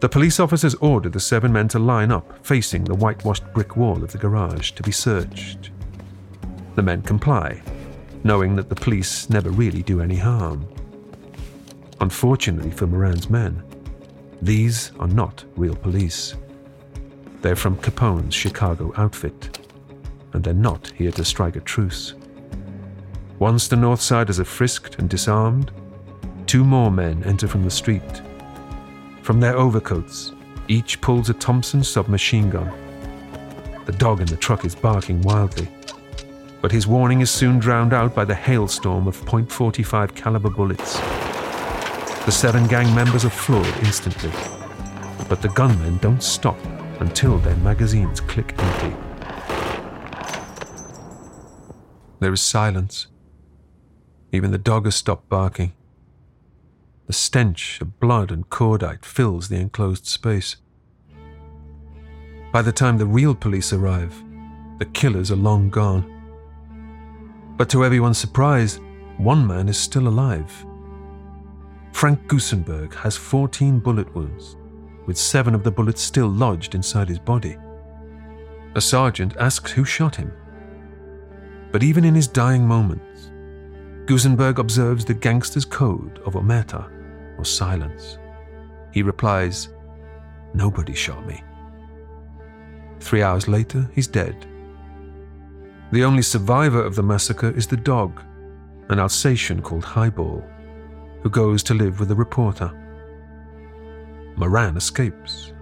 [0.00, 4.02] The police officers order the seven men to line up facing the whitewashed brick wall
[4.02, 5.70] of the garage to be searched.
[6.74, 7.62] The men comply,
[8.22, 10.68] knowing that the police never really do any harm.
[12.00, 13.62] Unfortunately for Moran's men,
[14.42, 16.34] these are not real police.
[17.40, 19.58] They're from Capone's Chicago outfit,
[20.32, 22.14] and they're not here to strike a truce.
[23.38, 25.70] Once the North Siders are frisked and disarmed,
[26.46, 28.22] two more men enter from the street.
[29.22, 30.32] From their overcoats,
[30.68, 32.72] each pulls a Thompson submachine gun.
[33.86, 35.68] The dog in the truck is barking wildly,
[36.62, 40.98] but his warning is soon drowned out by the hailstorm of .45 caliber bullets.
[42.24, 44.30] The seven gang members are floored instantly,
[45.28, 46.58] but the gunmen don't stop
[47.00, 48.96] until their magazines click empty.
[52.20, 53.08] There is silence.
[54.32, 55.74] Even the dog has stopped barking.
[57.06, 60.56] The stench of blood and cordite fills the enclosed space.
[62.50, 64.14] By the time the real police arrive,
[64.78, 66.10] the killers are long gone.
[67.56, 68.80] But to everyone's surprise,
[69.18, 70.50] one man is still alive.
[71.92, 74.56] Frank Gusenberg has 14 bullet wounds,
[75.06, 77.56] with seven of the bullets still lodged inside his body.
[78.76, 80.32] A sergeant asks who shot him.
[81.70, 83.30] But even in his dying moments,
[84.06, 86.90] Gusenberg observes the gangster's code of omerta,
[87.38, 88.18] or silence.
[88.92, 89.68] He replies,
[90.54, 91.42] Nobody shot me.
[93.00, 94.46] Three hours later, he's dead.
[95.90, 98.22] The only survivor of the massacre is the dog,
[98.88, 100.44] an Alsatian called Highball,
[101.22, 102.70] who goes to live with a reporter.
[104.36, 105.52] Moran escapes.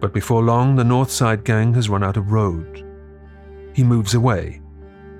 [0.00, 2.84] But before long, the North Side gang has run out of road.
[3.74, 4.60] He moves away,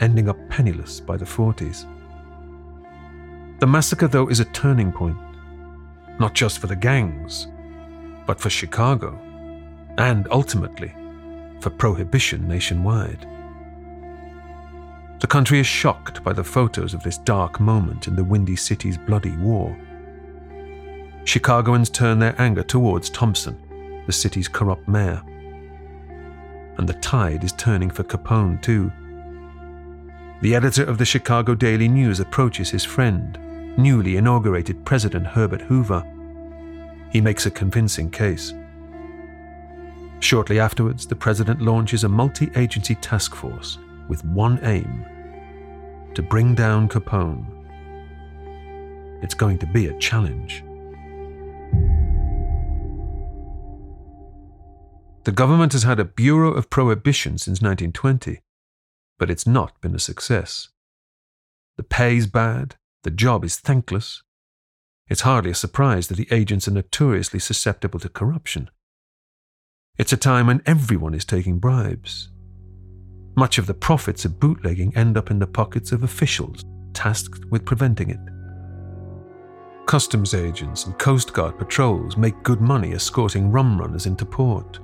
[0.00, 1.86] ending up penniless by the 40s.
[3.60, 5.18] The massacre, though, is a turning point,
[6.18, 7.48] not just for the gangs,
[8.26, 9.18] but for Chicago,
[9.98, 10.92] and ultimately
[11.60, 13.26] for prohibition nationwide.
[15.20, 18.96] The country is shocked by the photos of this dark moment in the Windy City's
[18.96, 19.76] bloody war.
[21.24, 25.22] Chicagoans turn their anger towards Thompson, the city's corrupt mayor.
[26.78, 28.92] And the tide is turning for Capone, too.
[30.40, 33.36] The editor of the Chicago Daily News approaches his friend,
[33.78, 36.04] newly inaugurated President Herbert Hoover.
[37.10, 38.52] He makes a convincing case.
[40.20, 45.06] Shortly afterwards, the president launches a multi agency task force with one aim
[46.14, 47.46] to bring down Capone.
[49.22, 50.64] It's going to be a challenge.
[55.24, 58.40] The government has had a Bureau of Prohibition since 1920,
[59.18, 60.68] but it's not been a success.
[61.76, 64.22] The pay's bad, the job is thankless.
[65.08, 68.70] It's hardly a surprise that the agents are notoriously susceptible to corruption.
[69.96, 72.30] It's a time when everyone is taking bribes.
[73.36, 77.64] Much of the profits of bootlegging end up in the pockets of officials tasked with
[77.64, 78.18] preventing it.
[79.86, 84.80] Customs agents and Coast Guard patrols make good money escorting rum runners into port,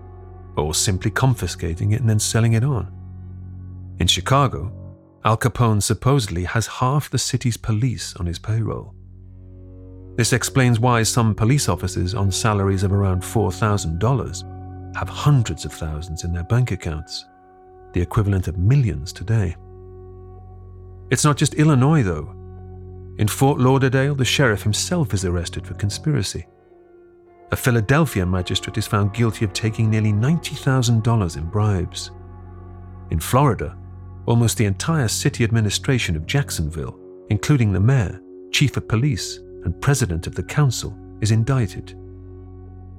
[0.57, 2.91] or simply confiscating it and then selling it on.
[3.99, 4.73] In Chicago,
[5.27, 8.95] Al Capone supposedly has half the city's police on his payroll.
[10.17, 16.25] This explains why some police officers on salaries of around $4,000 have hundreds of thousands
[16.25, 17.25] in their bank accounts,
[17.95, 19.57] the equivalent of millions today.
[21.11, 22.31] It's not just Illinois, though.
[23.19, 26.47] In Fort Lauderdale, the sheriff himself is arrested for conspiracy.
[27.51, 32.11] A Philadelphia magistrate is found guilty of taking nearly $90,000 in bribes.
[33.11, 33.77] In Florida,
[34.27, 36.99] almost the entire city administration of Jacksonville,
[37.31, 38.21] including the mayor,
[38.53, 41.99] chief of police, and president of the council, is indicted.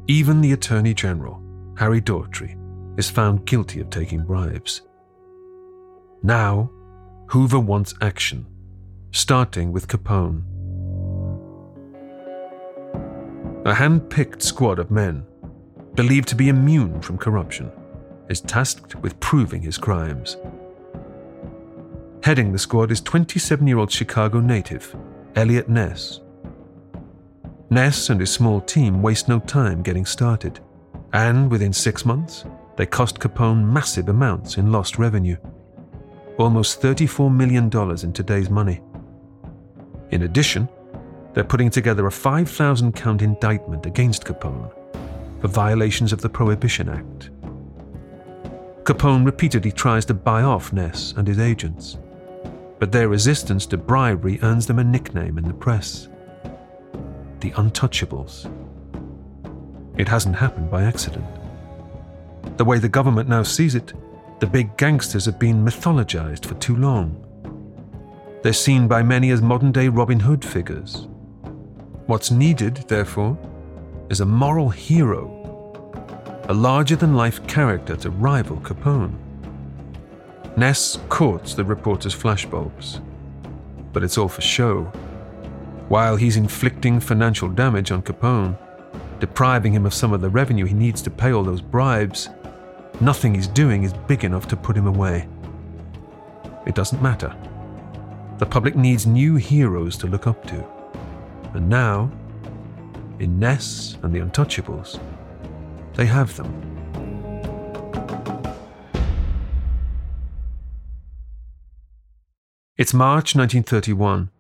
[0.08, 1.42] Even the attorney general,
[1.78, 2.56] Harry Daugherty,
[2.98, 4.82] is found guilty of taking bribes.
[6.24, 6.72] Now,
[7.28, 8.46] Hoover wants action,
[9.12, 10.44] starting with Capone.
[13.66, 15.26] A hand picked squad of men,
[15.96, 17.72] believed to be immune from corruption,
[18.30, 20.38] is tasked with proving his crimes.
[22.26, 24.96] Heading the squad is 27 year old Chicago native,
[25.36, 26.22] Eliot Ness.
[27.70, 30.60] Ness and his small team waste no time getting started,
[31.14, 32.44] and within six months,
[32.78, 35.38] they cost Capone massive amounts in lost revenue.
[36.40, 37.66] Almost $34 million
[38.04, 38.82] in today's money.
[40.10, 40.68] In addition,
[41.36, 44.74] they're putting together a 5,000 count indictment against Capone
[45.42, 47.30] for violations of the Prohibition Act.
[48.84, 52.00] Capone repeatedly tries to buy off Ness and his agents,
[52.80, 56.08] but their resistance to bribery earns them a nickname in the press
[57.42, 58.50] the Untouchables.
[60.00, 61.26] It hasn't happened by accident.
[62.58, 63.94] The way the government now sees it,
[64.40, 67.22] the big gangsters have been mythologized for too long.
[68.42, 71.08] They're seen by many as modern day Robin Hood figures.
[72.08, 73.38] What's needed, therefore,
[74.10, 75.32] is a moral hero,
[76.50, 79.25] a larger than life character to rival Capone.
[80.58, 83.02] Ness courts the reporter's flashbulbs,
[83.92, 84.86] but it's all for show.
[85.90, 88.58] While he's inflicting financial damage on Capone,
[89.20, 92.30] depriving him of some of the revenue he needs to pay all those bribes,
[93.02, 95.28] nothing he's doing is big enough to put him away.
[96.66, 97.36] It doesn't matter.
[98.38, 100.66] The public needs new heroes to look up to.
[101.54, 102.10] And now,
[103.20, 105.00] in Ness and the Untouchables,
[105.96, 106.75] they have them.
[112.78, 114.32] It's March 1931.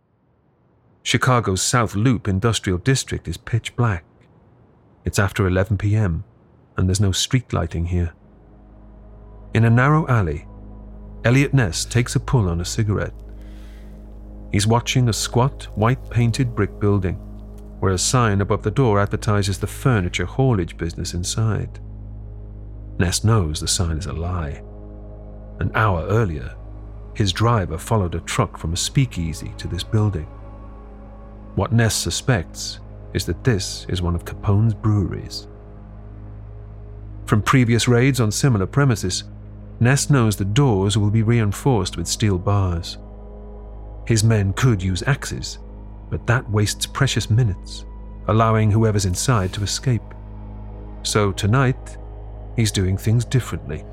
[1.03, 4.03] Chicago's South Loop Industrial District is pitch black.
[5.05, 6.25] It's after 11 p.m.,
[6.75, 8.13] and there's no street lighting here.
[9.53, 10.45] In a narrow alley,
[11.23, 13.13] Eliot Ness takes a pull on a cigarette.
[14.51, 17.15] He's watching a squat, white painted brick building,
[17.79, 21.79] where a sign above the door advertises the furniture haulage business inside.
[22.99, 24.61] Ness knows the sign is a lie.
[25.61, 26.53] An hour earlier,
[27.15, 30.27] his driver followed a truck from a speakeasy to this building.
[31.55, 32.79] What Ness suspects
[33.13, 35.47] is that this is one of Capone's breweries.
[37.25, 39.23] From previous raids on similar premises,
[39.79, 42.97] Ness knows the doors will be reinforced with steel bars.
[44.05, 45.57] His men could use axes,
[46.09, 47.85] but that wastes precious minutes,
[48.27, 50.03] allowing whoever's inside to escape.
[51.03, 51.97] So tonight,
[52.55, 53.85] he's doing things differently.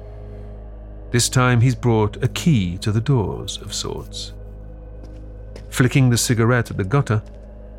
[1.12, 4.32] This time, he's brought a key to the doors of sorts.
[5.68, 7.22] Flicking the cigarette at the gutter,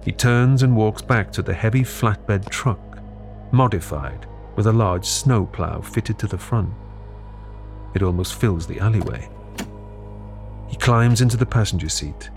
[0.06, 3.00] he turns and walks back to the heavy flatbed truck,
[3.52, 6.72] modified with a large snowplow fitted to the front.
[7.96, 9.28] It almost fills the alleyway.
[10.68, 12.30] He climbs into the passenger seat,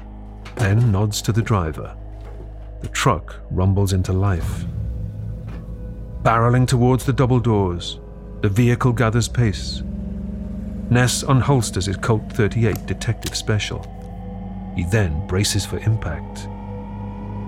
[0.54, 1.94] then nods to the driver.
[2.80, 4.64] The truck rumbles into life.
[6.22, 8.00] Barreling towards the double doors,
[8.40, 9.82] the vehicle gathers pace.
[10.88, 13.84] Ness unholsters his Colt 38 Detective Special.
[14.76, 16.48] He then braces for impact.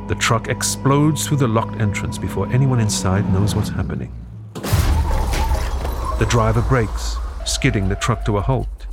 [0.08, 4.12] The truck explodes through the locked entrance before anyone inside knows what's happening.
[4.54, 7.16] The driver brakes,
[7.46, 8.86] skidding the truck to a halt,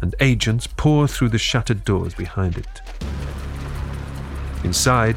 [0.00, 2.82] and agents pour through the shattered doors behind it.
[4.62, 5.16] Inside,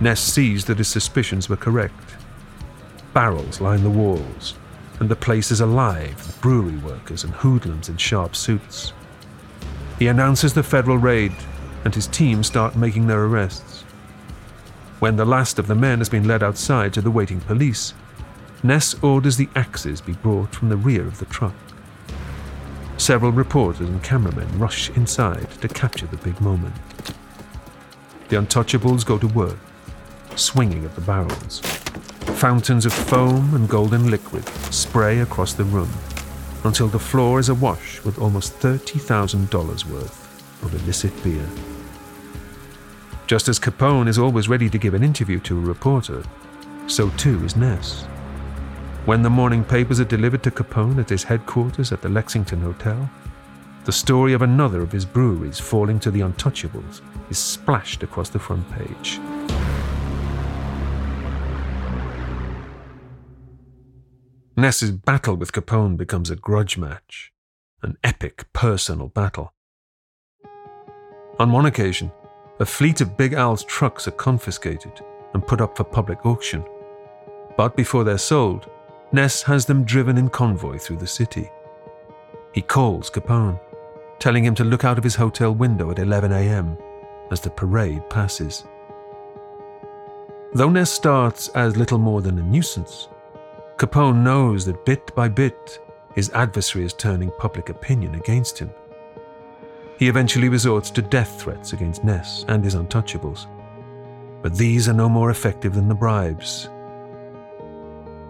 [0.00, 2.16] Ness sees that his suspicions were correct.
[3.14, 4.54] Barrels line the walls,
[5.00, 8.92] and the place is alive with brewery workers and hoodlums in sharp suits.
[9.98, 11.32] He announces the federal raid,
[11.84, 13.82] and his team start making their arrests.
[15.00, 17.94] When the last of the men has been led outside to the waiting police,
[18.62, 21.54] Ness orders the axes be brought from the rear of the truck.
[22.96, 26.74] Several reporters and cameramen rush inside to capture the big moment.
[28.28, 29.58] The untouchables go to work,
[30.36, 31.60] swinging at the barrels.
[32.32, 35.90] Fountains of foam and golden liquid spray across the room
[36.64, 41.46] until the floor is awash with almost $30,000 worth of illicit beer.
[43.26, 46.22] Just as Capone is always ready to give an interview to a reporter,
[46.86, 48.04] so too is Ness.
[49.06, 53.08] When the morning papers are delivered to Capone at his headquarters at the Lexington Hotel,
[53.84, 58.38] the story of another of his breweries falling to the untouchables is splashed across the
[58.38, 59.20] front page.
[64.64, 67.34] Ness's battle with Capone becomes a grudge match,
[67.82, 69.52] an epic personal battle.
[71.38, 72.10] On one occasion,
[72.60, 75.02] a fleet of Big Al's trucks are confiscated
[75.34, 76.64] and put up for public auction.
[77.58, 78.70] But before they're sold,
[79.12, 81.50] Ness has them driven in convoy through the city.
[82.54, 83.60] He calls Capone,
[84.18, 86.78] telling him to look out of his hotel window at 11 a.m.
[87.30, 88.64] as the parade passes.
[90.54, 93.08] Though Ness starts as little more than a nuisance,
[93.76, 95.80] Capone knows that bit by bit
[96.14, 98.70] his adversary is turning public opinion against him.
[99.98, 103.46] He eventually resorts to death threats against Ness and his untouchables.
[104.42, 106.68] But these are no more effective than the bribes.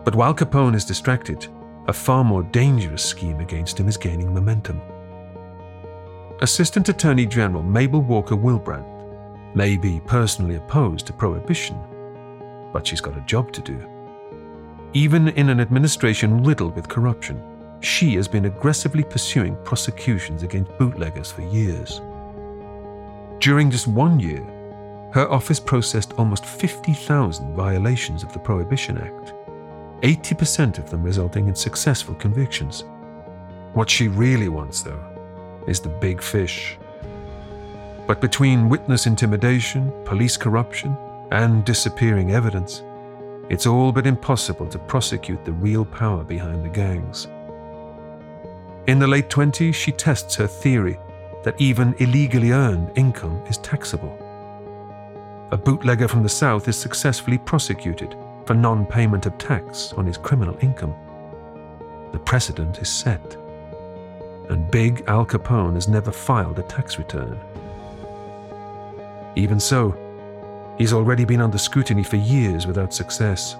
[0.05, 1.47] But while Capone is distracted,
[1.89, 4.81] a far more dangerous scheme against him is gaining momentum.
[6.41, 11.79] Assistant Attorney General Mabel Walker Willebrandt may be personally opposed to prohibition,
[12.73, 13.94] but she's got a job to do.
[14.97, 17.43] Even in an administration riddled with corruption,
[17.81, 22.01] she has been aggressively pursuing prosecutions against bootleggers for years.
[23.41, 24.45] During just one year,
[25.13, 29.35] her office processed almost 50,000 violations of the Prohibition Act,
[30.03, 32.85] 80% of them resulting in successful convictions.
[33.73, 35.05] What she really wants, though,
[35.67, 36.79] is the big fish.
[38.07, 40.97] But between witness intimidation, police corruption,
[41.33, 42.84] and disappearing evidence,
[43.51, 47.27] it's all but impossible to prosecute the real power behind the gangs.
[48.87, 50.99] In the late 20s, she tests her theory
[51.43, 54.19] that even illegally earned income is taxable.
[55.53, 58.17] A bootlegger from the South is successfully prosecuted
[58.47, 60.95] for non payment of tax on his criminal income.
[62.13, 63.37] The precedent is set,
[64.49, 67.39] and Big Al Capone has never filed a tax return.
[69.37, 69.97] Even so,
[70.79, 73.57] he's already been under scrutiny for years without success.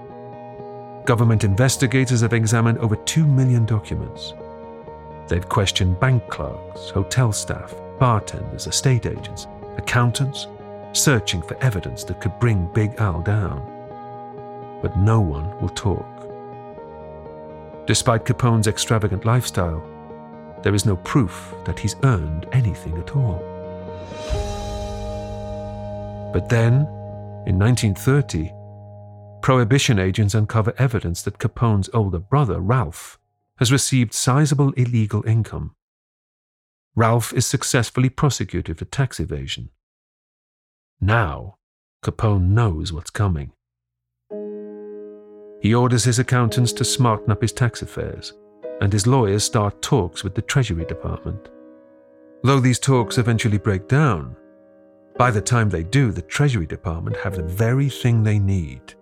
[1.05, 4.35] Government investigators have examined over 2 million documents
[5.29, 9.47] They've questioned bank clerks, hotel staff, bartenders, estate agents,
[9.79, 10.49] accountants,
[10.93, 13.63] searching for evidence that could bring Big Al down.
[14.83, 16.07] But no one will talk.
[17.87, 19.83] Despite Capone's extravagant lifestyle,
[20.63, 23.43] there is no proof that he's earned anything at all.
[26.33, 26.87] But then,
[27.47, 28.53] in 1930,
[29.45, 33.19] Prohibition agents uncover evidence that Capone's older brother, Ralph,
[33.59, 35.75] has received sizable illegal income.
[36.97, 39.69] Ralph is successfully prosecuted for tax evasion.
[40.99, 41.57] Now,
[42.03, 43.53] Capone knows what's coming.
[45.61, 48.33] He orders his accountants to smarten up his tax affairs,
[48.81, 51.51] and his lawyers start talks with the Treasury Department.
[52.45, 54.37] Though these talks eventually break down,
[55.17, 58.95] by the time they do, the Treasury Department have the very thing they need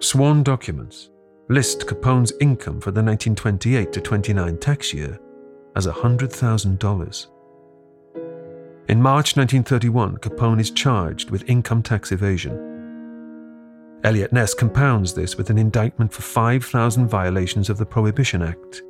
[0.00, 1.08] sworn documents
[1.48, 5.18] list Capone's income for the 1928 to 29 tax year
[5.76, 7.26] as $100,000.
[8.88, 12.52] In March 1931, Capone is charged with income tax evasion.
[14.04, 18.82] Eliot Ness compounds this with an indictment for 5,000 violations of the Prohibition Act.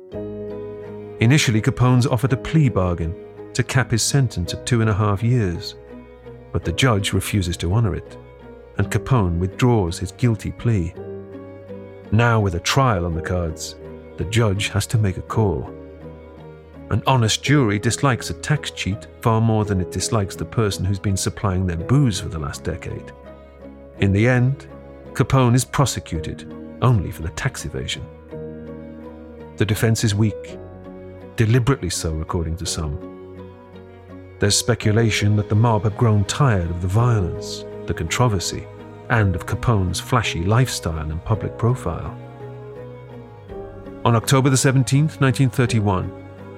[1.21, 3.15] Initially, Capone's offered a plea bargain
[3.53, 5.75] to cap his sentence at two and a half years,
[6.55, 8.17] but the judge refuses to honor it,
[8.77, 10.93] and Capone withdraws his guilty plea.
[12.13, 13.75] Now, with a trial on the cards,
[14.15, 15.69] the judge has to make a call.
[16.91, 20.97] An honest jury dislikes a tax cheat far more than it dislikes the person who's
[20.97, 23.11] been supplying their booze for the last decade.
[23.99, 24.65] In the end,
[25.11, 26.49] Capone is prosecuted
[26.81, 28.05] only for the tax evasion.
[29.57, 30.57] The defense is weak,
[31.35, 33.14] deliberately so, according to some.
[34.37, 38.67] There's speculation that the mob have grown tired of the violence, the controversy,
[39.09, 42.19] and of Capone's flashy lifestyle and public profile.
[44.03, 46.11] On October 17, 1931,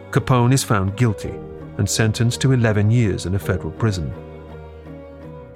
[0.09, 1.33] Capone is found guilty
[1.77, 4.11] and sentenced to 11 years in a federal prison.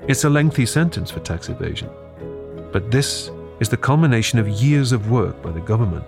[0.08, 1.90] It's a lengthy sentence for tax evasion,
[2.72, 6.06] but this is the culmination of years of work by the government.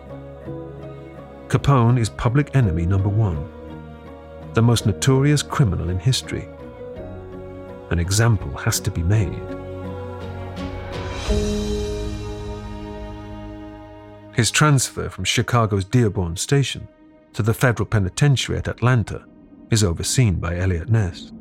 [1.47, 3.49] Capone is public enemy number one,
[4.53, 6.47] the most notorious criminal in history.
[7.89, 9.41] An example has to be made.
[14.35, 16.87] His transfer from Chicago's Dearborn Station
[17.33, 19.25] to the federal penitentiary at Atlanta
[19.71, 21.31] is overseen by Eliot Ness.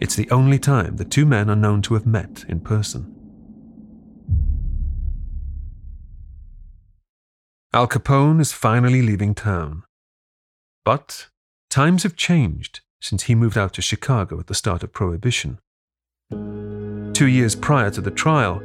[0.00, 3.14] It's the only time the two men are known to have met in person.
[7.72, 9.84] Al Capone is finally leaving town.
[10.84, 11.28] But
[11.70, 15.58] times have changed since he moved out to Chicago at the start of Prohibition.
[17.14, 18.60] Two years prior to the trial,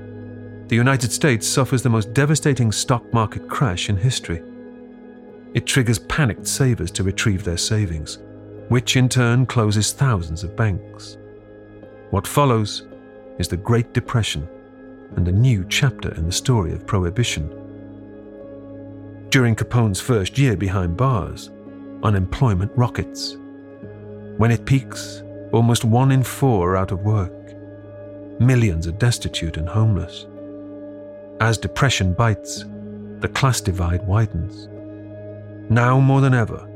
[0.67, 4.41] the United States suffers the most devastating stock market crash in history.
[5.53, 8.17] It triggers panicked savers to retrieve their savings,
[8.69, 11.17] which in turn closes thousands of banks.
[12.09, 12.87] What follows
[13.37, 14.47] is the Great Depression
[15.15, 17.49] and a new chapter in the story of Prohibition.
[19.29, 21.51] During Capone's first year behind bars,
[22.05, 23.35] unemployment rockets.
[24.37, 27.33] When it peaks, almost one in four are out of work.
[28.39, 30.27] Millions are destitute and homeless.
[31.41, 32.63] As depression bites,
[33.19, 34.69] the class divide widens.
[35.69, 36.67] Now more than ever,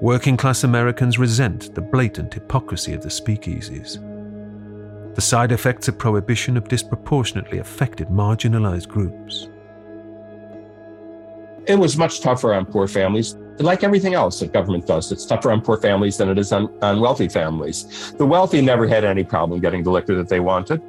[0.00, 3.98] working class Americans resent the blatant hypocrisy of the speakeasies.
[5.14, 9.48] the side effects of prohibition have disproportionately affected marginalized groups.
[11.66, 13.36] It was much tougher on poor families.
[13.58, 16.72] Like everything else that government does, it's tougher on poor families than it is on,
[16.82, 18.12] on wealthy families.
[18.12, 20.82] The wealthy never had any problem getting the liquor that they wanted.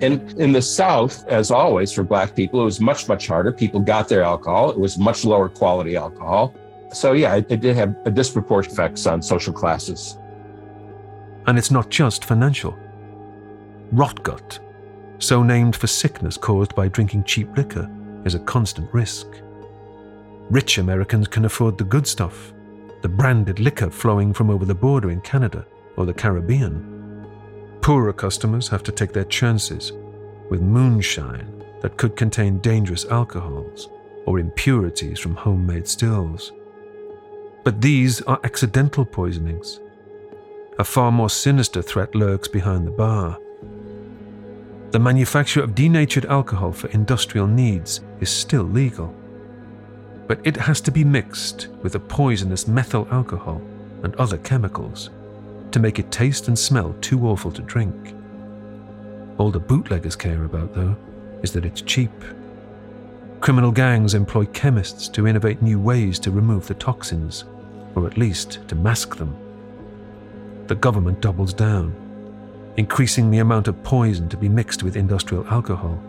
[0.00, 3.52] And in the South, as always, for Black people, it was much, much harder.
[3.52, 6.54] People got their alcohol, it was much lower quality alcohol.
[6.92, 10.16] So, yeah, it, it did have a disproportionate effects on social classes.
[11.46, 12.78] And it's not just financial.
[13.92, 14.60] Rotgut,
[15.18, 17.90] so named for sickness caused by drinking cheap liquor,
[18.24, 19.26] is a constant risk.
[20.50, 22.54] Rich Americans can afford the good stuff,
[23.02, 27.26] the branded liquor flowing from over the border in Canada or the Caribbean.
[27.82, 29.92] Poorer customers have to take their chances
[30.48, 33.90] with moonshine that could contain dangerous alcohols
[34.24, 36.52] or impurities from homemade stills.
[37.62, 39.80] But these are accidental poisonings.
[40.78, 43.38] A far more sinister threat lurks behind the bar.
[44.92, 49.14] The manufacture of denatured alcohol for industrial needs is still legal.
[50.28, 53.60] But it has to be mixed with a poisonous methyl alcohol
[54.04, 55.10] and other chemicals
[55.72, 58.14] to make it taste and smell too awful to drink.
[59.38, 60.96] All the bootleggers care about, though,
[61.42, 62.12] is that it's cheap.
[63.40, 67.44] Criminal gangs employ chemists to innovate new ways to remove the toxins,
[67.96, 69.36] or at least to mask them.
[70.68, 71.94] The government doubles down
[72.78, 76.00] increasing the amount of poison to be mixed with industrial alcohol,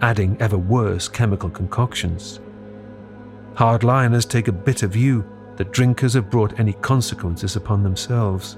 [0.00, 2.38] adding ever worse chemical concoctions.
[3.54, 5.24] Hardliners take a bitter view
[5.56, 8.56] that drinkers have brought any consequences upon themselves.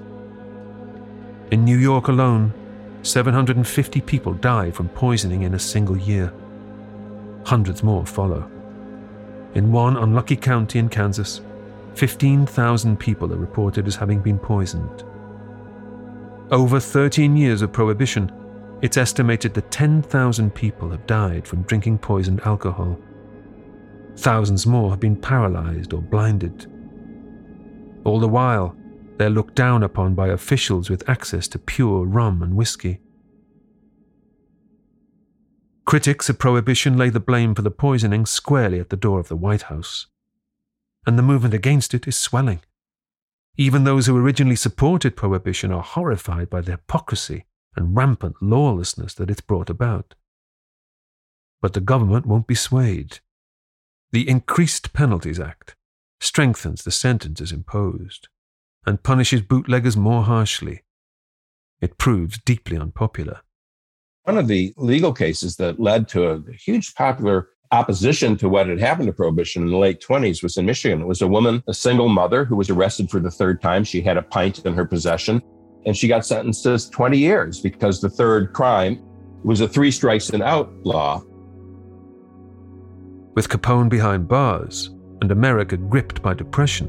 [1.51, 2.55] In New York alone,
[3.03, 6.33] 750 people die from poisoning in a single year.
[7.45, 8.51] Hundreds more follow.
[9.55, 11.43] In one unlucky county in Kansas,
[11.95, 15.05] 15,000 people are reported as having been poisoned.
[16.51, 18.33] Over 13 years of prohibition,
[18.81, 22.99] it's estimated that 10,000 people have died from drinking poisoned alcohol.
[24.17, 26.67] Thousands more have been paralyzed or blinded.
[28.05, 28.77] All the while,
[29.19, 33.01] they're looked down upon by officials with access to pure rum and whiskey.
[35.85, 39.37] Critics of prohibition lay the blame for the poisoning squarely at the door of the
[39.37, 40.07] White House.
[41.07, 42.61] And the movement against it is swelling.
[43.57, 47.45] Even those who originally supported prohibition are horrified by the hypocrisy
[47.77, 50.15] and rampant lawlessness that it's brought about.
[51.63, 53.21] But the government won't be swayed.
[54.17, 55.77] The Increased Penalties Act
[56.23, 58.29] strengthens the sentences imposed
[58.87, 60.85] and punishes bootleggers more harshly.
[61.83, 63.43] It proves deeply unpopular.
[64.23, 68.81] One of the legal cases that led to a huge popular opposition to what had
[68.81, 71.03] happened to prohibition in the late 20s was in Michigan.
[71.03, 73.85] It was a woman, a single mother, who was arrested for the third time.
[73.85, 75.43] She had a pint in her possession,
[75.85, 78.99] and she got sentenced to 20 years because the third crime
[79.45, 81.23] was a three strikes and out law.
[83.37, 84.89] With Capone behind bars
[85.21, 86.89] and America gripped by depression,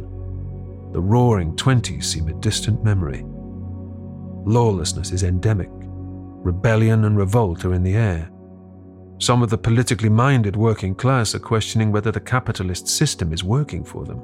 [0.93, 3.25] the roaring 20s seem a distant memory.
[4.45, 5.67] Lawlessness is endemic.
[5.71, 8.31] Rebellion and revolt are in the air.
[9.19, 13.83] Some of the politically minded working class are questioning whether the capitalist system is working
[13.83, 14.21] for them.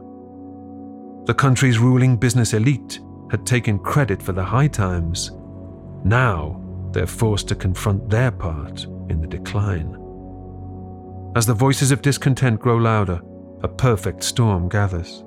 [1.25, 3.01] The country's ruling business elite
[3.31, 5.31] had taken credit for the high times.
[6.05, 6.61] Now
[6.93, 9.99] they're forced to confront their part in the decline.
[11.35, 13.19] As the voices of discontent grow louder,
[13.63, 15.23] a perfect storm gathers.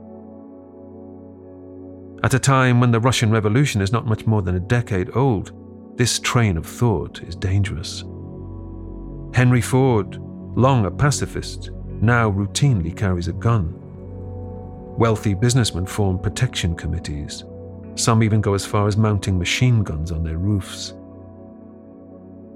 [2.22, 5.50] At a time when the Russian Revolution is not much more than a decade old,
[5.98, 8.04] this train of thought is dangerous.
[9.34, 10.18] Henry Ford,
[10.56, 13.74] long a pacifist, now routinely carries a gun.
[14.96, 17.42] Wealthy businessmen form protection committees.
[17.96, 20.94] Some even go as far as mounting machine guns on their roofs.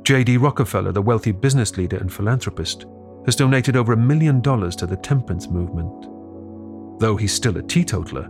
[0.04, 0.36] J.D.
[0.36, 2.86] Rockefeller, the wealthy business leader and philanthropist,
[3.30, 6.98] has donated over a million dollars to the temperance movement.
[6.98, 8.28] Though he's still a teetotaler,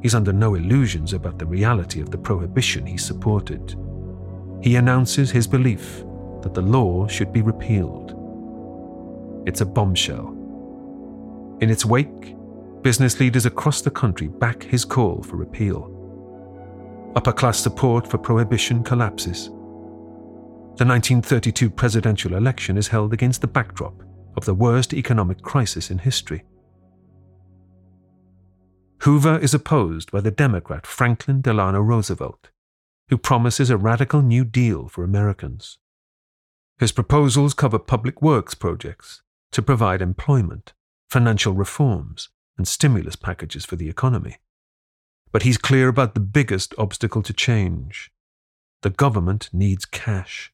[0.00, 3.76] he's under no illusions about the reality of the prohibition he supported.
[4.62, 6.04] He announces his belief
[6.40, 8.12] that the law should be repealed.
[9.46, 10.28] It's a bombshell.
[11.60, 12.34] In its wake,
[12.80, 15.90] business leaders across the country back his call for repeal.
[17.14, 19.48] Upper class support for prohibition collapses.
[20.78, 24.03] The 1932 presidential election is held against the backdrop
[24.36, 26.44] of the worst economic crisis in history.
[29.02, 32.50] Hoover is opposed by the Democrat Franklin Delano Roosevelt,
[33.08, 35.78] who promises a radical New Deal for Americans.
[36.78, 39.22] His proposals cover public works projects
[39.52, 40.72] to provide employment,
[41.10, 44.38] financial reforms, and stimulus packages for the economy.
[45.32, 48.10] But he's clear about the biggest obstacle to change
[48.82, 50.52] the government needs cash.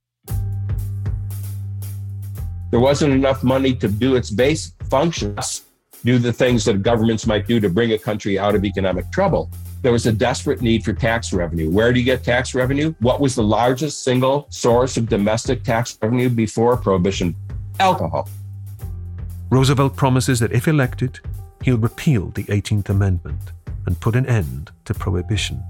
[2.71, 5.65] There wasn't enough money to do its base functions,
[6.05, 9.51] do the things that governments might do to bring a country out of economic trouble.
[9.83, 11.71] There was a desperate need for tax revenue.
[11.71, 12.95] Where do you get tax revenue?
[13.01, 17.35] What was the largest single source of domestic tax revenue before Prohibition?
[17.81, 18.29] Alcohol.
[19.51, 21.19] Roosevelt promises that if elected,
[21.63, 23.53] he'll repeal the 18th Amendment
[23.87, 25.63] and put an end to Prohibition.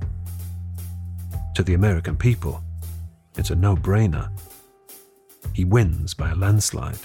[1.54, 2.62] To the American people,
[3.38, 4.28] it's a no brainer.
[5.52, 6.98] He wins by a landslide.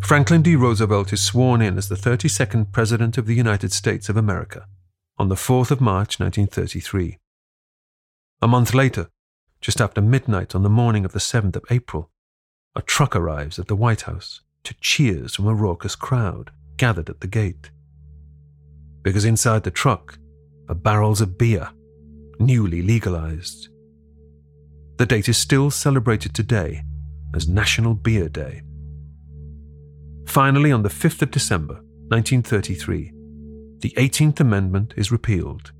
[0.00, 0.54] Franklin D.
[0.54, 4.66] Roosevelt is sworn in as the 32nd President of the United States of America
[5.16, 7.18] on the 4th of March 1933.
[8.42, 9.08] A month later,
[9.62, 12.10] just after midnight on the morning of the 7th of April,
[12.76, 17.20] a truck arrives at the White House to cheers from a raucous crowd gathered at
[17.20, 17.70] the gate.
[19.02, 20.18] Because inside the truck
[20.68, 21.70] are barrels of beer,
[22.38, 23.68] newly legalized.
[24.96, 26.82] The date is still celebrated today
[27.34, 28.62] as National Beer Day.
[30.26, 31.74] Finally, on the 5th of December,
[32.08, 33.12] 1933,
[33.80, 35.72] the 18th Amendment is repealed.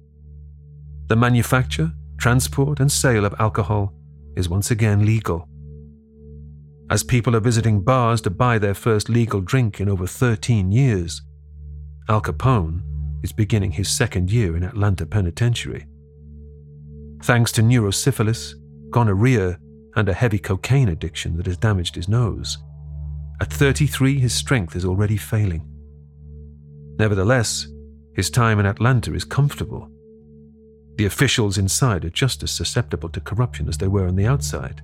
[1.07, 3.95] The manufacture, transport, and sale of alcohol
[4.37, 5.49] is once again legal.
[6.91, 11.23] As people are visiting bars to buy their first legal drink in over 13 years,
[12.09, 12.83] Al Capone
[13.23, 15.87] is beginning his second year in Atlanta Penitentiary.
[17.23, 18.55] Thanks to neurosyphilis,
[18.95, 19.59] gonorrhea,
[19.97, 22.59] and a heavy cocaine addiction that has damaged his nose,
[23.41, 25.67] at 33, his strength is already failing.
[26.97, 27.67] Nevertheless,
[28.15, 29.91] his time in Atlanta is comfortable.
[30.95, 34.81] The officials inside are just as susceptible to corruption as they were on the outside.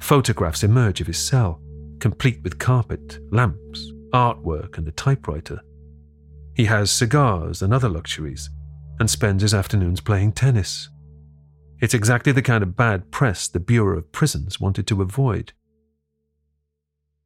[0.00, 1.60] Photographs emerge of his cell,
[2.00, 5.60] complete with carpet, lamps, artwork, and a typewriter.
[6.54, 8.48] He has cigars and other luxuries,
[8.98, 10.88] and spends his afternoons playing tennis.
[11.84, 15.52] It's exactly the kind of bad press the Bureau of Prisons wanted to avoid.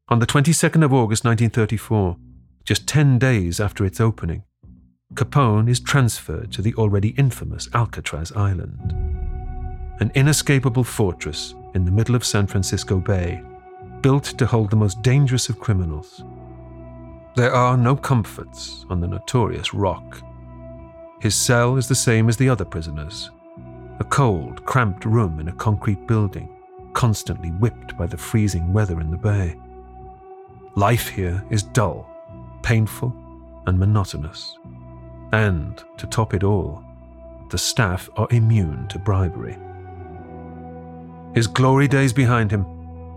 [0.09, 2.17] On the 22nd of August 1934,
[2.65, 4.43] just 10 days after its opening,
[5.15, 8.97] Capone is transferred to the already infamous Alcatraz Island.
[10.01, 13.41] An inescapable fortress in the middle of San Francisco Bay,
[14.01, 16.25] built to hold the most dangerous of criminals.
[17.37, 20.21] There are no comforts on the notorious Rock.
[21.21, 23.31] His cell is the same as the other prisoners
[24.01, 26.49] a cold, cramped room in a concrete building,
[26.93, 29.57] constantly whipped by the freezing weather in the bay.
[30.77, 32.09] Life here is dull,
[32.63, 33.13] painful,
[33.67, 34.57] and monotonous.
[35.33, 36.83] And, to top it all,
[37.51, 39.59] the staff are immune to bribery.
[41.35, 42.67] His glory days behind him,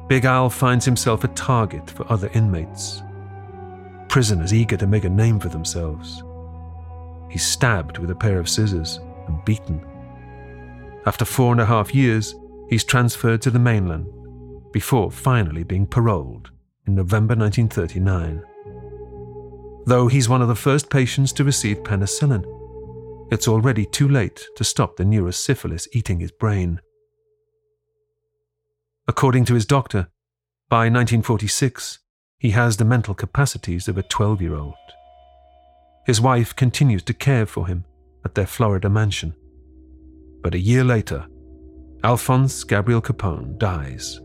[0.08, 3.02] Big Al finds himself a target for other inmates.
[4.10, 6.24] Prisoners eager to make a name for themselves.
[7.30, 9.86] He's stabbed with a pair of scissors and beaten.
[11.06, 12.36] After four and a half years,
[12.70, 14.08] he's transferred to the mainland
[14.72, 16.52] before finally being paroled
[16.86, 18.43] in November 1939.
[19.86, 22.45] Though he's one of the first patients to receive penicillin,
[23.32, 26.80] it's already too late to stop the neurosyphilis eating his brain.
[29.08, 30.10] According to his doctor,
[30.70, 31.99] by 1946,
[32.38, 34.76] he has the mental capacities of a 12 year old.
[36.06, 37.86] His wife continues to care for him
[38.24, 39.36] at their Florida mansion.
[40.42, 41.26] But a year later,
[42.04, 44.20] Alphonse Gabriel Capone dies.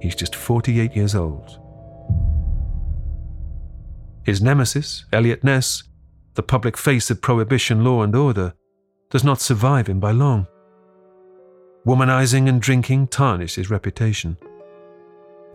[0.00, 1.58] He's just 48 years old.
[4.24, 5.84] His nemesis, Eliot Ness,
[6.34, 8.54] the public face of prohibition law and order,
[9.10, 10.46] does not survive him by long.
[11.86, 14.36] Womanizing and drinking tarnish his reputation.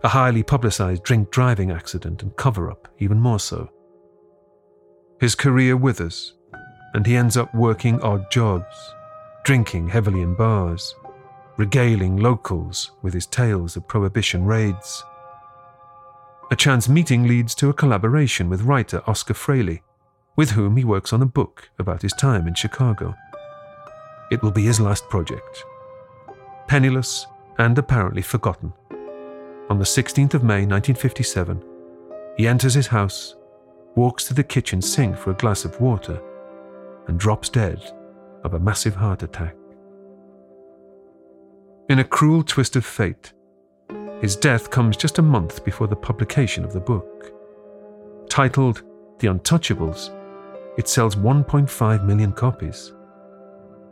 [0.04, 3.70] A highly publicized drink driving accident and cover up, even more so.
[5.20, 6.34] His career withers,
[6.94, 8.94] and he ends up working odd jobs,
[9.46, 10.96] drinking heavily in bars,
[11.56, 15.04] regaling locals with his tales of prohibition raids.
[16.50, 19.84] A chance meeting leads to a collaboration with writer Oscar Fraley,
[20.34, 23.14] with whom he works on a book about his time in Chicago.
[24.32, 25.64] It will be his last project.
[26.66, 27.28] Penniless
[27.58, 28.72] and apparently forgotten.
[29.70, 31.62] On the 16th of May 1957,
[32.36, 33.36] he enters his house,
[33.94, 36.20] walks to the kitchen sink for a glass of water,
[37.06, 37.92] and drops dead
[38.46, 39.54] of a massive heart attack.
[41.88, 43.32] In a cruel twist of fate,
[44.20, 47.32] his death comes just a month before the publication of the book.
[48.30, 48.82] Titled
[49.18, 50.10] The Untouchables,
[50.78, 52.92] it sells 1.5 million copies.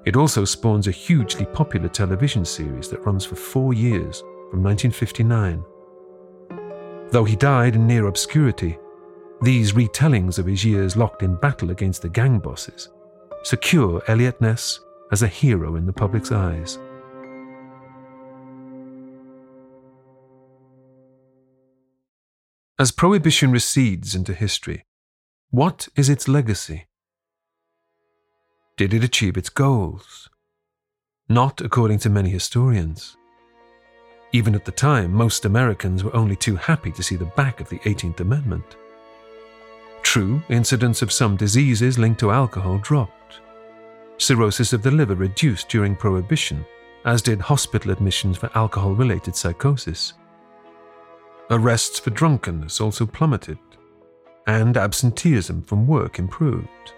[0.07, 5.64] It also spawns a hugely popular television series that runs for four years from 1959.
[7.11, 8.78] Though he died in near obscurity,
[9.42, 12.90] these retellings of his years locked in battle against the gang bosses
[13.45, 14.80] secure Eliot Ness
[15.12, 16.78] as a hero in the public's eyes.
[22.78, 24.84] As Prohibition recedes into history,
[25.51, 26.86] what is its legacy?
[28.76, 30.28] Did it achieve its goals?
[31.28, 33.16] Not according to many historians.
[34.32, 37.68] Even at the time, most Americans were only too happy to see the back of
[37.68, 38.76] the 18th Amendment.
[40.03, 43.24] True, incidents of some diseases linked to alcohol dropped.
[44.25, 46.64] Cirrhosis of the liver reduced during Prohibition,
[47.05, 50.14] as did hospital admissions for alcohol related psychosis.
[51.51, 53.59] Arrests for drunkenness also plummeted,
[54.47, 56.95] and absenteeism from work improved.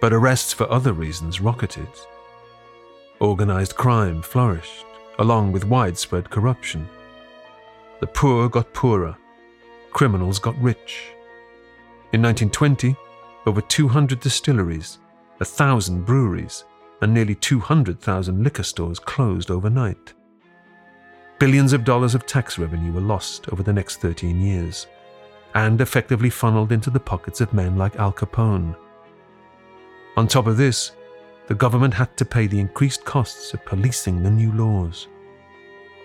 [0.00, 1.90] But arrests for other reasons rocketed.
[3.20, 4.86] Organized crime flourished,
[5.18, 6.88] along with widespread corruption.
[8.00, 9.14] The poor got poorer,
[9.92, 11.12] criminals got rich.
[12.14, 12.96] In 1920,
[13.44, 14.98] over 200 distilleries,
[15.42, 16.64] 1,000 breweries,
[17.00, 20.14] and nearly 200,000 liquor stores closed overnight.
[21.38, 24.86] Billions of dollars of tax revenue were lost over the next 13 years,
[25.54, 28.76] and effectively funneled into the pockets of men like Al Capone.
[30.16, 30.92] On top of this,
[31.48, 35.08] the government had to pay the increased costs of policing the new laws.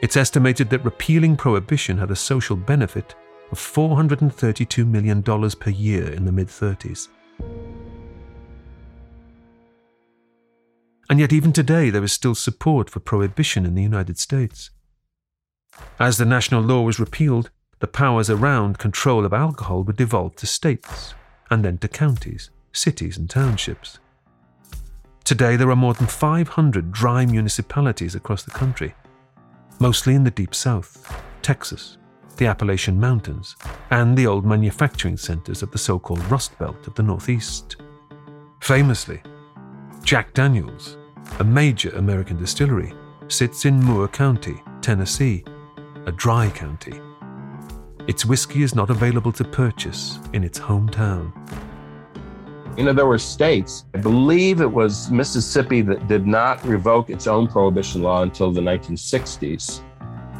[0.01, 3.15] It's estimated that repealing prohibition had a social benefit
[3.51, 7.09] of $432 million per year in the mid 30s.
[11.09, 14.71] And yet, even today, there is still support for prohibition in the United States.
[15.99, 17.49] As the national law was repealed,
[17.79, 21.13] the powers around control of alcohol were devolved to states,
[21.49, 23.99] and then to counties, cities, and townships.
[25.23, 28.95] Today, there are more than 500 dry municipalities across the country,
[29.79, 31.97] mostly in the Deep South, Texas,
[32.37, 33.55] the Appalachian Mountains,
[33.91, 37.77] and the old manufacturing centers of the so called Rust Belt of the Northeast.
[38.61, 39.21] Famously,
[40.03, 40.96] Jack Daniels,
[41.39, 42.93] a major American distillery,
[43.27, 45.43] sits in Moore County, Tennessee,
[46.05, 46.99] a dry county.
[48.07, 51.31] Its whiskey is not available to purchase in its hometown.
[52.77, 57.27] You know, there were states, I believe it was Mississippi, that did not revoke its
[57.27, 59.81] own prohibition law until the 1960s.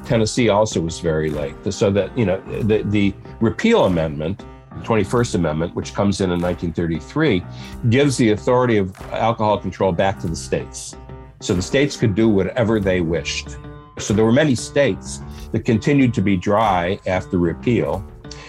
[0.05, 1.55] Tennessee also was very late.
[1.73, 4.45] So that, you know, the, the repeal amendment,
[4.83, 7.43] 21st Amendment, which comes in in 1933,
[7.89, 10.95] gives the authority of alcohol control back to the states.
[11.39, 13.57] So the states could do whatever they wished.
[13.99, 15.21] So there were many states
[15.51, 18.05] that continued to be dry after repeal.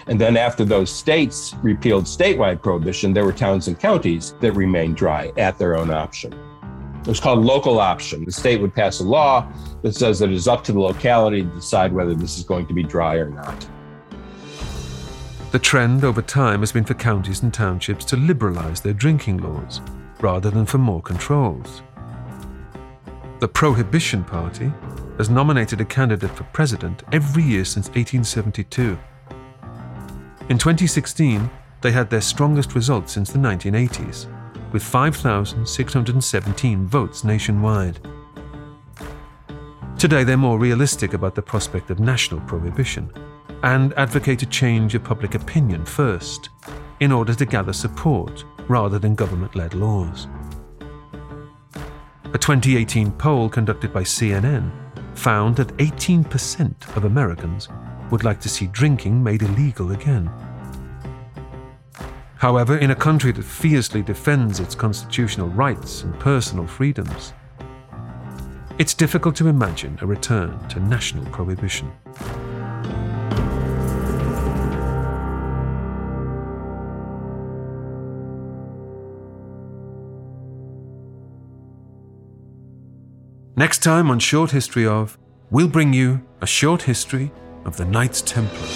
[0.07, 4.97] And then after those states repealed statewide prohibition, there were towns and counties that remained
[4.97, 6.33] dry at their own option.
[7.01, 8.25] It was called local option.
[8.25, 9.47] The state would pass a law
[9.83, 12.67] that says that it is up to the locality to decide whether this is going
[12.67, 13.69] to be dry or not.
[15.51, 19.81] The trend over time has been for counties and townships to liberalize their drinking laws
[20.21, 21.81] rather than for more controls.
[23.41, 24.71] The Prohibition Party
[25.17, 28.99] has nominated a candidate for president every year since 1872.
[30.51, 31.49] In 2016,
[31.81, 34.27] they had their strongest result since the 1980s,
[34.73, 37.99] with 5,617 votes nationwide.
[39.97, 43.11] Today, they're more realistic about the prospect of national prohibition
[43.63, 46.51] and advocate a change of public opinion first,
[47.01, 50.27] in order to gather support rather than government led laws.
[52.35, 54.71] A 2018 poll conducted by CNN
[55.17, 57.69] found that 18% of Americans
[58.11, 60.31] would like to see drinking made illegal again.
[62.37, 67.33] However, in a country that fiercely defends its constitutional rights and personal freedoms,
[68.79, 71.91] it's difficult to imagine a return to national prohibition.
[83.59, 85.19] Next time on Short History of,
[85.51, 87.33] we'll bring you a short history
[87.65, 88.69] of the Knights Templar.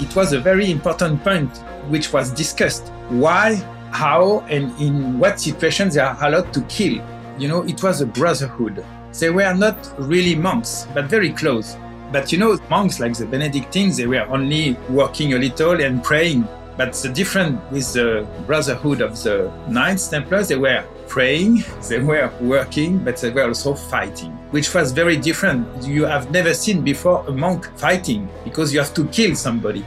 [0.00, 2.88] It was a very important point which was discussed.
[3.08, 3.54] Why,
[3.92, 7.00] how, and in what situations they are allowed to kill.
[7.38, 8.84] You know, it was a brotherhood.
[9.20, 11.76] They were not really monks, but very close.
[12.10, 16.48] But you know, monks like the Benedictines, they were only working a little and praying.
[16.76, 22.32] But the difference with the brotherhood of the Knights Templars, they were praying, they were
[22.40, 25.66] working, but they were also fighting, which was very different.
[25.84, 29.84] You have never seen before a monk fighting because you have to kill somebody.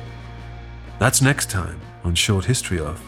[1.00, 3.02] That's next time on Short History of